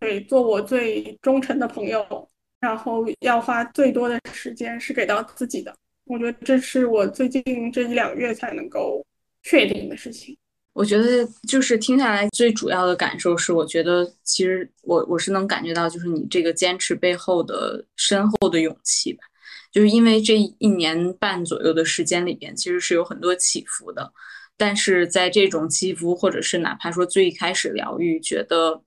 [0.00, 2.28] 对，做我最忠诚的朋友，
[2.60, 5.74] 然后要花最多的时间是给到自己的。
[6.04, 9.04] 我觉得这是我最近这一两月才能够
[9.42, 10.36] 确定的事情。
[10.72, 19.24] 我觉得就是听下来最主要的感受是，我觉得其实我我是能感觉到，就是你这个坚持背后的深厚的勇气吧。
[19.70, 24.10] 就是因为这一年半左右的时间里边，其实是有很多起伏的，
[24.56, 28.80] 但是在这种起伏，或者是哪怕说最开始疗愈觉得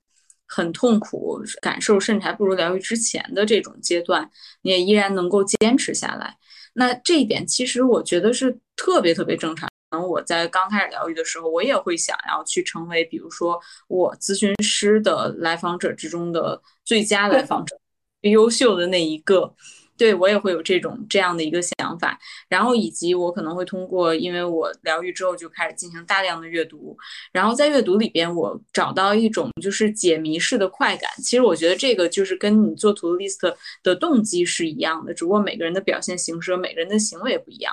[0.54, 4.30] 很痛苦，感受甚至还不如疗愈之前的这种阶段，
[4.60, 6.36] 你也依然能够坚持下来。
[6.74, 9.66] 那这一点其实我觉得是特别特别正常。
[9.90, 17.78] 可能我在刚开始疗愈的时候，我也会想要去成为，比如说我咨询师的来访者之中的最佳来访者，
[18.20, 19.54] 最优秀的那一个。
[20.02, 26.98] 对我也会有这种这样的一个想法，然后以及我可能会通过，因为我疗愈之后就开始进行大量的阅读，
[27.30, 31.08] 然后在阅读里边我找到一种就是解谜式的快感。
[31.18, 37.72] 其实我觉得这个就是跟你做 To List 的动机是一样的，只不过每个人的表现形式和每个人的行为不一样。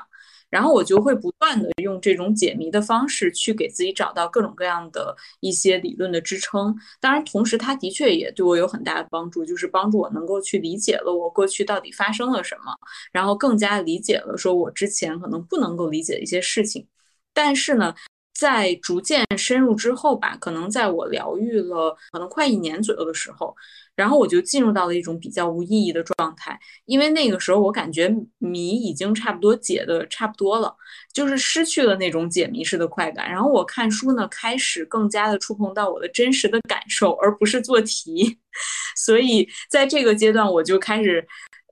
[0.50, 6.76] 然后我就会不断的用这种解谜的方式去给自己找到各种各样的一些理论的支撑。
[7.00, 12.74] 当然，同时它的确也对我有很大的帮助，就是帮助我能够去理解了我过去到底发生了什么，
[13.12, 16.88] 然后更加理解了说我之前可能不能够理解的一些事情。
[17.34, 17.94] 但是呢。
[18.40, 23.54] 在逐渐深入之后吧，可能在我疗愈了可能快一年左右的时候，
[23.96, 30.74] 然后我就进入到了一种比较无意义的状态，因为那个时候我感觉谜已经差不多解的差不多了，
[31.12, 33.30] 就是失去了那种解谜式的快感。
[33.30, 38.38] 然后我看书呢，开始更加的触碰到我的真实的感受，而不是做题。
[38.96, 41.28] 所以在这个阶段，我就开始。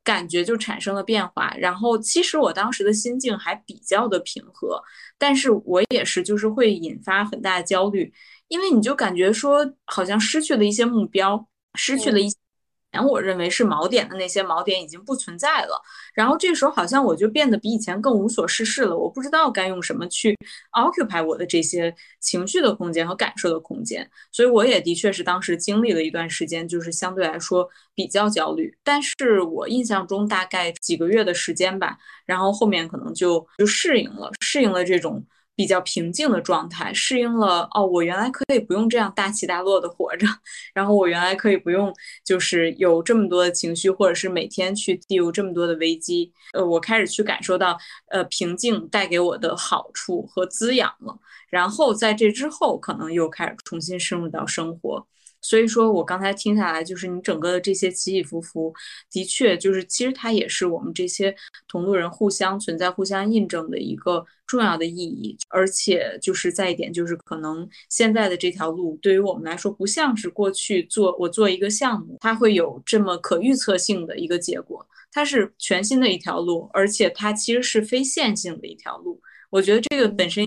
[0.07, 4.81] 感觉就产生了变化，然后其实我当时的心境还比较的平和，
[5.17, 8.13] 但是我也是就是会引发很大的焦虑，
[8.47, 11.45] 因为你就感觉说好像失去了一些目标，
[11.75, 12.37] 失去了一些。
[12.91, 15.81] 前我认为是锚点的那些锚点已经不存在了，
[16.13, 18.97] 然后这时候好像我就变得比以前更无所事事了。
[18.97, 20.35] 我不知道该用什么去
[20.71, 28.75] occupy 我的这些情绪的空间和感受的空间，所以我也的确是当时经历了一段时间，就是相对来说比较焦虑。
[28.83, 35.23] 但是我印象中大概几个月的时间吧，然后后面可能就就适应了，适应了这种。
[35.57, 40.27] 比较平静的状态，适应了哦，我原来可以不用这样大起大落的活着，
[40.71, 41.91] 然后我原来可以不用
[42.23, 47.75] 就是有这么多的情绪，或者是每天去 deal 这么多的危机，呃，我开始去感受到
[48.11, 51.17] 呃平静带给我的好处和滋养了，
[51.49, 55.07] 然后在这之后，可能又开始重新深入到生活。
[55.41, 58.73] 所以说我刚才听下来，就是你整个的这些起起伏伏，
[59.11, 61.33] 的确就是其实它也是我们这些
[61.67, 65.37] 同路人互相存在、互相印证的一个重要的意义。
[65.49, 74.85] 而且就是再一点，就是可能现在的这条路对于我们来说，不像是过去做我做一个项目，它会有这么可预测性的一个结果。
[75.11, 79.21] 它是全新的一条路，而且它其实是非线性的一条路。
[79.49, 80.45] 我觉得这个本身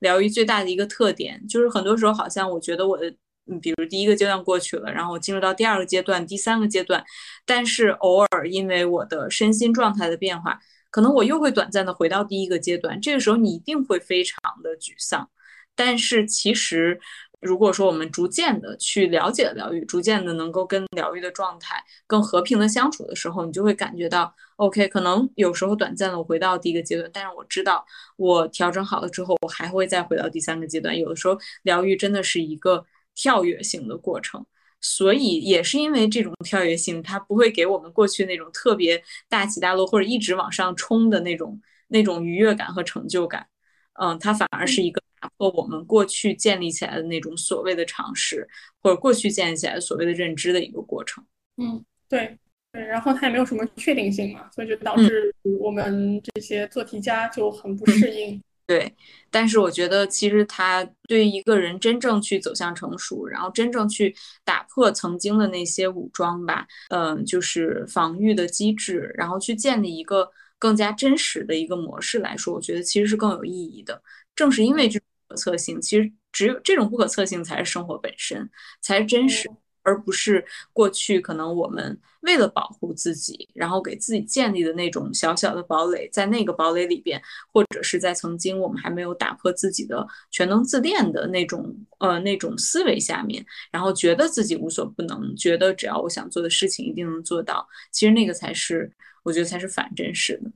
[0.00, 3.14] 疗愈最大的一个特点，就是很多时候好像我觉得我的。
[3.46, 7.04] 嗯，比如第一个阶段过去了，然后进入到第二个阶段、第三个阶段，
[7.44, 10.58] 但是偶尔因为我的身心状态的变化，
[10.90, 12.98] 可能我又会短暂的回到第一个阶段。
[13.00, 15.28] 这个时候你一定会非常的沮丧。
[15.74, 16.98] 但是其实，
[17.42, 27.84] 如果说我们逐渐的去了解疗愈，逐渐的能够跟疗愈的状态更和平的相处的时候，你就会感觉到，OK，可能有时候短暂的我回到第一个阶段，但是我知道
[28.16, 30.96] 我调整好了之后，我还会再回到第三个阶段。
[30.98, 32.86] 有的时候疗愈真的是一个。
[33.14, 34.44] 跳跃性的过程，
[34.80, 43.46] 所以也是因为这种跳跃性，它不会给我们过去那种特别大起大落或者一直往上冲的那种那种愉悦感和成就感。
[43.94, 48.46] 嗯，它反而是一个打破我们过去建立起来的那种所谓的常识，
[48.82, 51.24] 或者过去建立起来所谓的认知的一个过程。
[51.56, 52.36] 嗯，对
[52.72, 58.42] 对，然后它也没有什么确定性嘛，所以就导致我们这些做题家就很不适应。
[58.66, 58.94] 对，
[59.30, 74.02] 但是我觉得其实他对一个人真正去走向成熟，然后真正去打破曾经的那些武装吧，嗯，就是防御的机制，然后去建立一个更加真实的一个模式来说，我觉得其实是更有意义的。
[74.34, 78.48] 正是因为这种不可测性，其实只有这种不可测性才是生活本身，
[78.80, 79.50] 才是真实。
[79.84, 87.22] 而不是过去可能我们为了保护自己，然后给自己建立的那种小小的堡垒，在那个堡垒里边，
[87.52, 98.90] 或者是在曾经我们还没有打破自己的全能自恋的那种呃那种思维下面，然后觉得自己无所不能，觉得只要我想做的事情一定能做到，其实那个才是
[99.22, 100.50] 我觉得才是反真实的。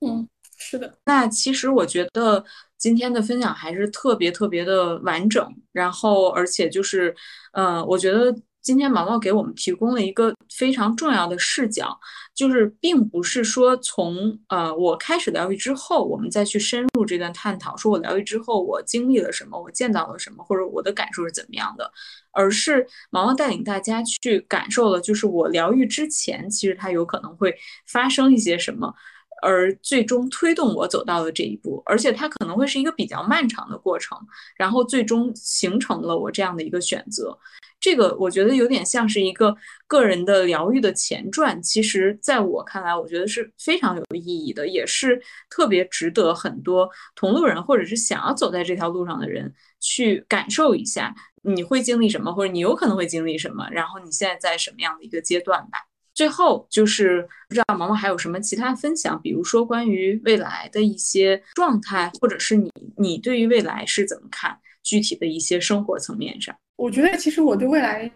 [0.00, 0.26] 嗯，
[0.56, 0.98] 是的。
[1.04, 2.44] 那其实我觉得。
[2.80, 7.14] 今天的分享还是特别特别的完整，然后而且就是，
[7.52, 8.34] 呃，我觉得。
[8.62, 11.98] 今天毛毛给我们提供了一个非常重要的视角，
[12.34, 21.90] 就是并不是说从呃我开始疗愈之后，我们再去深入这段探讨，说我疗愈之后我经历了什么，我见到了什么，或者我的感受是怎么样的，
[22.32, 27.54] 而是毛毛带领大家去感受了，就是我疗愈之前，其实它有可能会
[27.86, 28.94] 发生一些什么，
[29.42, 34.18] 而最终推动我走到了这一步，而且它可能会是一个比较漫长的过程，
[34.54, 37.38] 然后最终形成了我这样的一个选择。
[37.80, 39.56] 这个我觉得有点像是一个
[39.86, 55.78] 个人的疗愈的前传，其实在我看来，我觉得是非常有意义的，也是特别值得很多同路人或者是想要走在这条路上的人去感受一下，你会经历什么，或者你有可能会经历什么，然后你现在在什么样的一个阶段吧。
[56.12, 66.54] 最后就是不知道毛毛还有什么其他分享，比如说关于未来的一些状态，或者是你你对于未来是怎么看，具体的一些生活层面上。
[66.80, 68.10] 我觉得其实我对未来，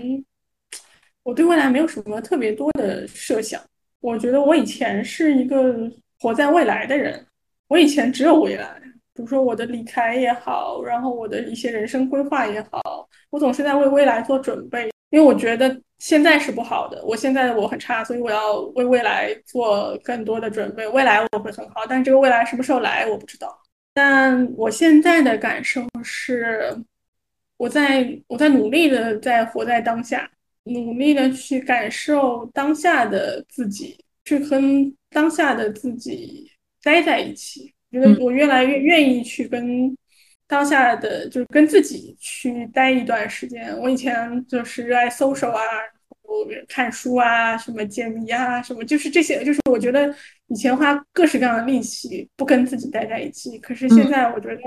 [1.22, 3.60] 我对未来没有什么特别多的设想。
[4.00, 5.76] 我觉得我以前是一个
[6.18, 7.26] 活在未来的人，
[7.68, 8.80] 我以前只有未来，
[9.12, 20.88] 比如说我的离开也好，然后我的一些人生规划也好，我总是在为未来做准备，因为我觉得现在是不好的，我现在我很差，所以我要为未来做更多的准备。
[20.88, 23.54] 未来我会很好，但这个未来什么时候来我不知道。
[23.92, 26.74] 但我现在的感受是。
[27.57, 30.28] 我在我在努力的在活在当下，
[30.64, 36.50] 努力的去感受当下的自己，去跟当下的自己
[36.82, 37.72] 待在一起。
[37.92, 39.96] 觉得我越来越愿意去跟
[40.48, 43.72] 当下的，就是跟自己去待一段时间。
[43.80, 45.62] 我以前就是热爱 social 啊，
[46.66, 50.12] 看书啊，什么解谜啊，什么就是这些，就是我觉得
[50.48, 54.61] 以前花各式各样的力气不跟自己待在一起，可是现在我觉得。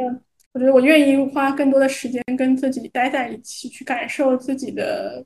[0.53, 5.23] 我觉得我愿意花更多的时间跟自己待在一起，去感受自己的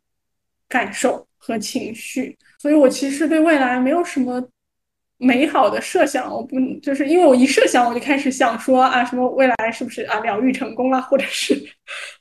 [0.67, 2.37] 感受和情绪。
[2.59, 4.45] 所以我其实对未来没有什么
[5.17, 6.29] 美好的设想。
[6.29, 11.55] 我不就是因为我一设想，我就开始想说啊，什么未来是不是啊疗愈成功了，或者是，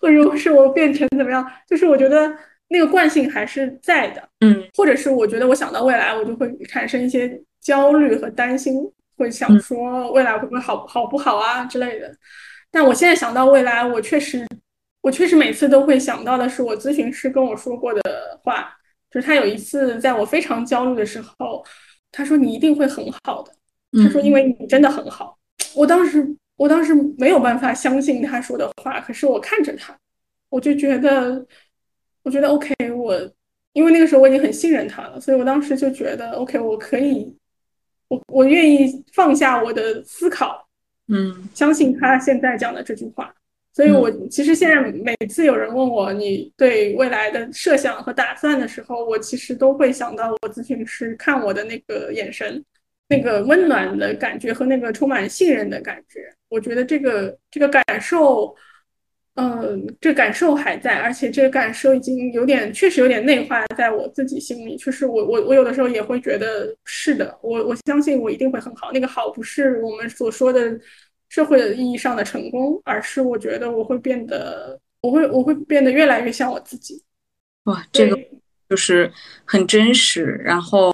[0.00, 1.44] 或者是我变成怎么样？
[1.68, 2.32] 就是我觉得
[2.68, 8.80] 那个惯性还是在的，嗯，或者是我觉得我想到未来，我就会产生一些焦虑和担心，
[9.16, 12.14] 会想说未来会不会好好不好啊之类的。
[12.70, 14.46] 但我现在想到未来，我确实，
[15.00, 18.00] 我确实每次都会想到的是我咨询师跟我说过的
[18.44, 18.72] 话，
[19.10, 21.64] 就是他有一次在我非常焦虑的时候，
[22.12, 23.52] 他说你一定会很好的，
[24.02, 25.36] 他说因为你真的很好。
[25.74, 29.96] 我当时我当时没有办法相信他说的话，可是我看着他，
[30.48, 31.44] 我就觉得，
[32.22, 33.16] 我觉得 OK，我
[33.72, 37.36] 因为那个时候我已经很信任他了，所以我当时就觉得 OK，我可以，
[38.08, 40.59] 我我愿意放下我的思考。
[41.10, 43.34] 嗯，相信他现在讲的这句话，
[43.74, 52.64] 所以我其实现在每次有人问我你对未来的设想和打算的时候，我其实都会想到我咨询师看我的那个眼神，
[53.08, 56.32] 那个温暖的感觉和那个充满信任的感觉。
[56.48, 58.54] 我觉得这个这个感受，
[59.34, 64.76] 嗯，这感受还在，而且这个感受已经有点确实有点内化在我自己心里。
[64.76, 68.90] 就是，我我我有的时候也会觉得是的，我我相信我一定会很好。
[68.92, 70.78] 那个好不是我们所说的。
[71.32, 77.00] 社会意义上的成功，而是我觉得我会变得，我会我会变得越来越像我自己。
[77.66, 78.18] 哇，这个
[78.68, 79.08] 就是
[79.44, 80.24] 很真实。
[80.44, 80.92] 然后，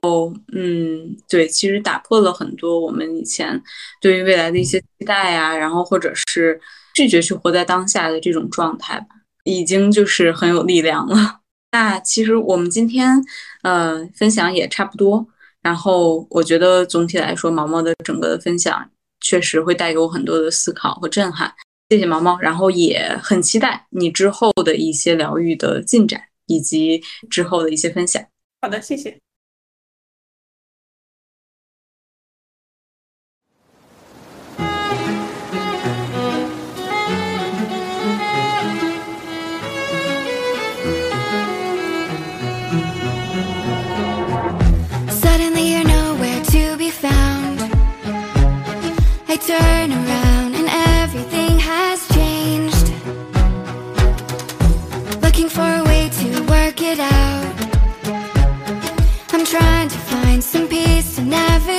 [0.52, 3.58] 嗯，对，其实打破了很多我们以前
[3.98, 6.60] 对于未来的一些期待呀，然后或者是
[6.96, 9.08] 拒绝去活在当下的这种状态吧，
[9.44, 11.40] 已经就是很有力量了。
[11.72, 13.22] 那其实我们今天
[13.62, 15.26] 呃分享也差不多。
[15.60, 18.90] 然后我觉得总体来说，毛毛的整个的分享。
[19.18, 21.52] 确实会带给我很多的思考和震撼，
[21.88, 28.22] 谢谢毛毛，然后也很期待你之后的一些疗愈的进展以及之后的一些分享。
[28.60, 29.18] 好的，谢谢。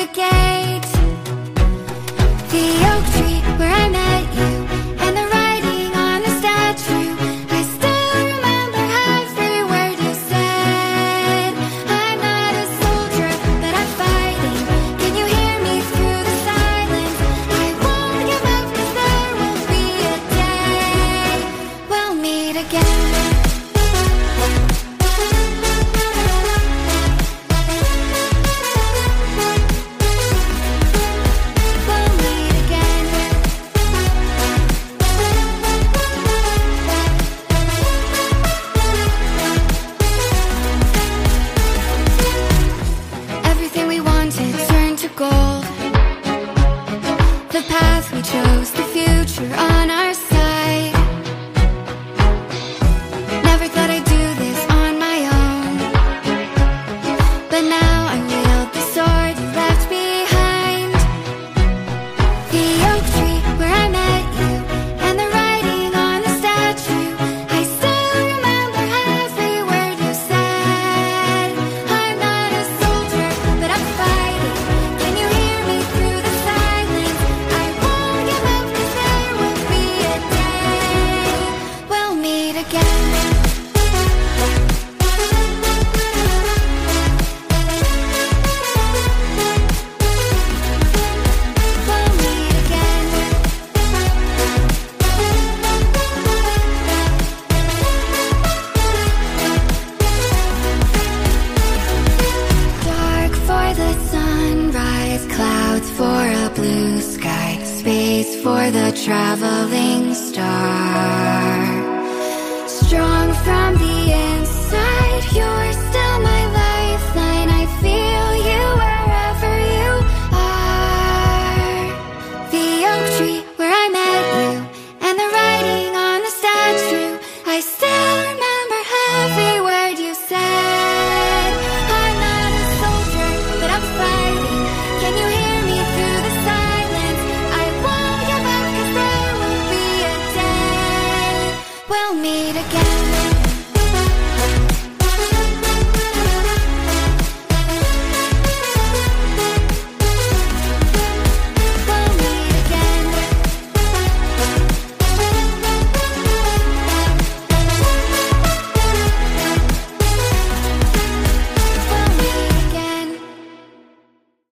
[0.07, 0.36] again.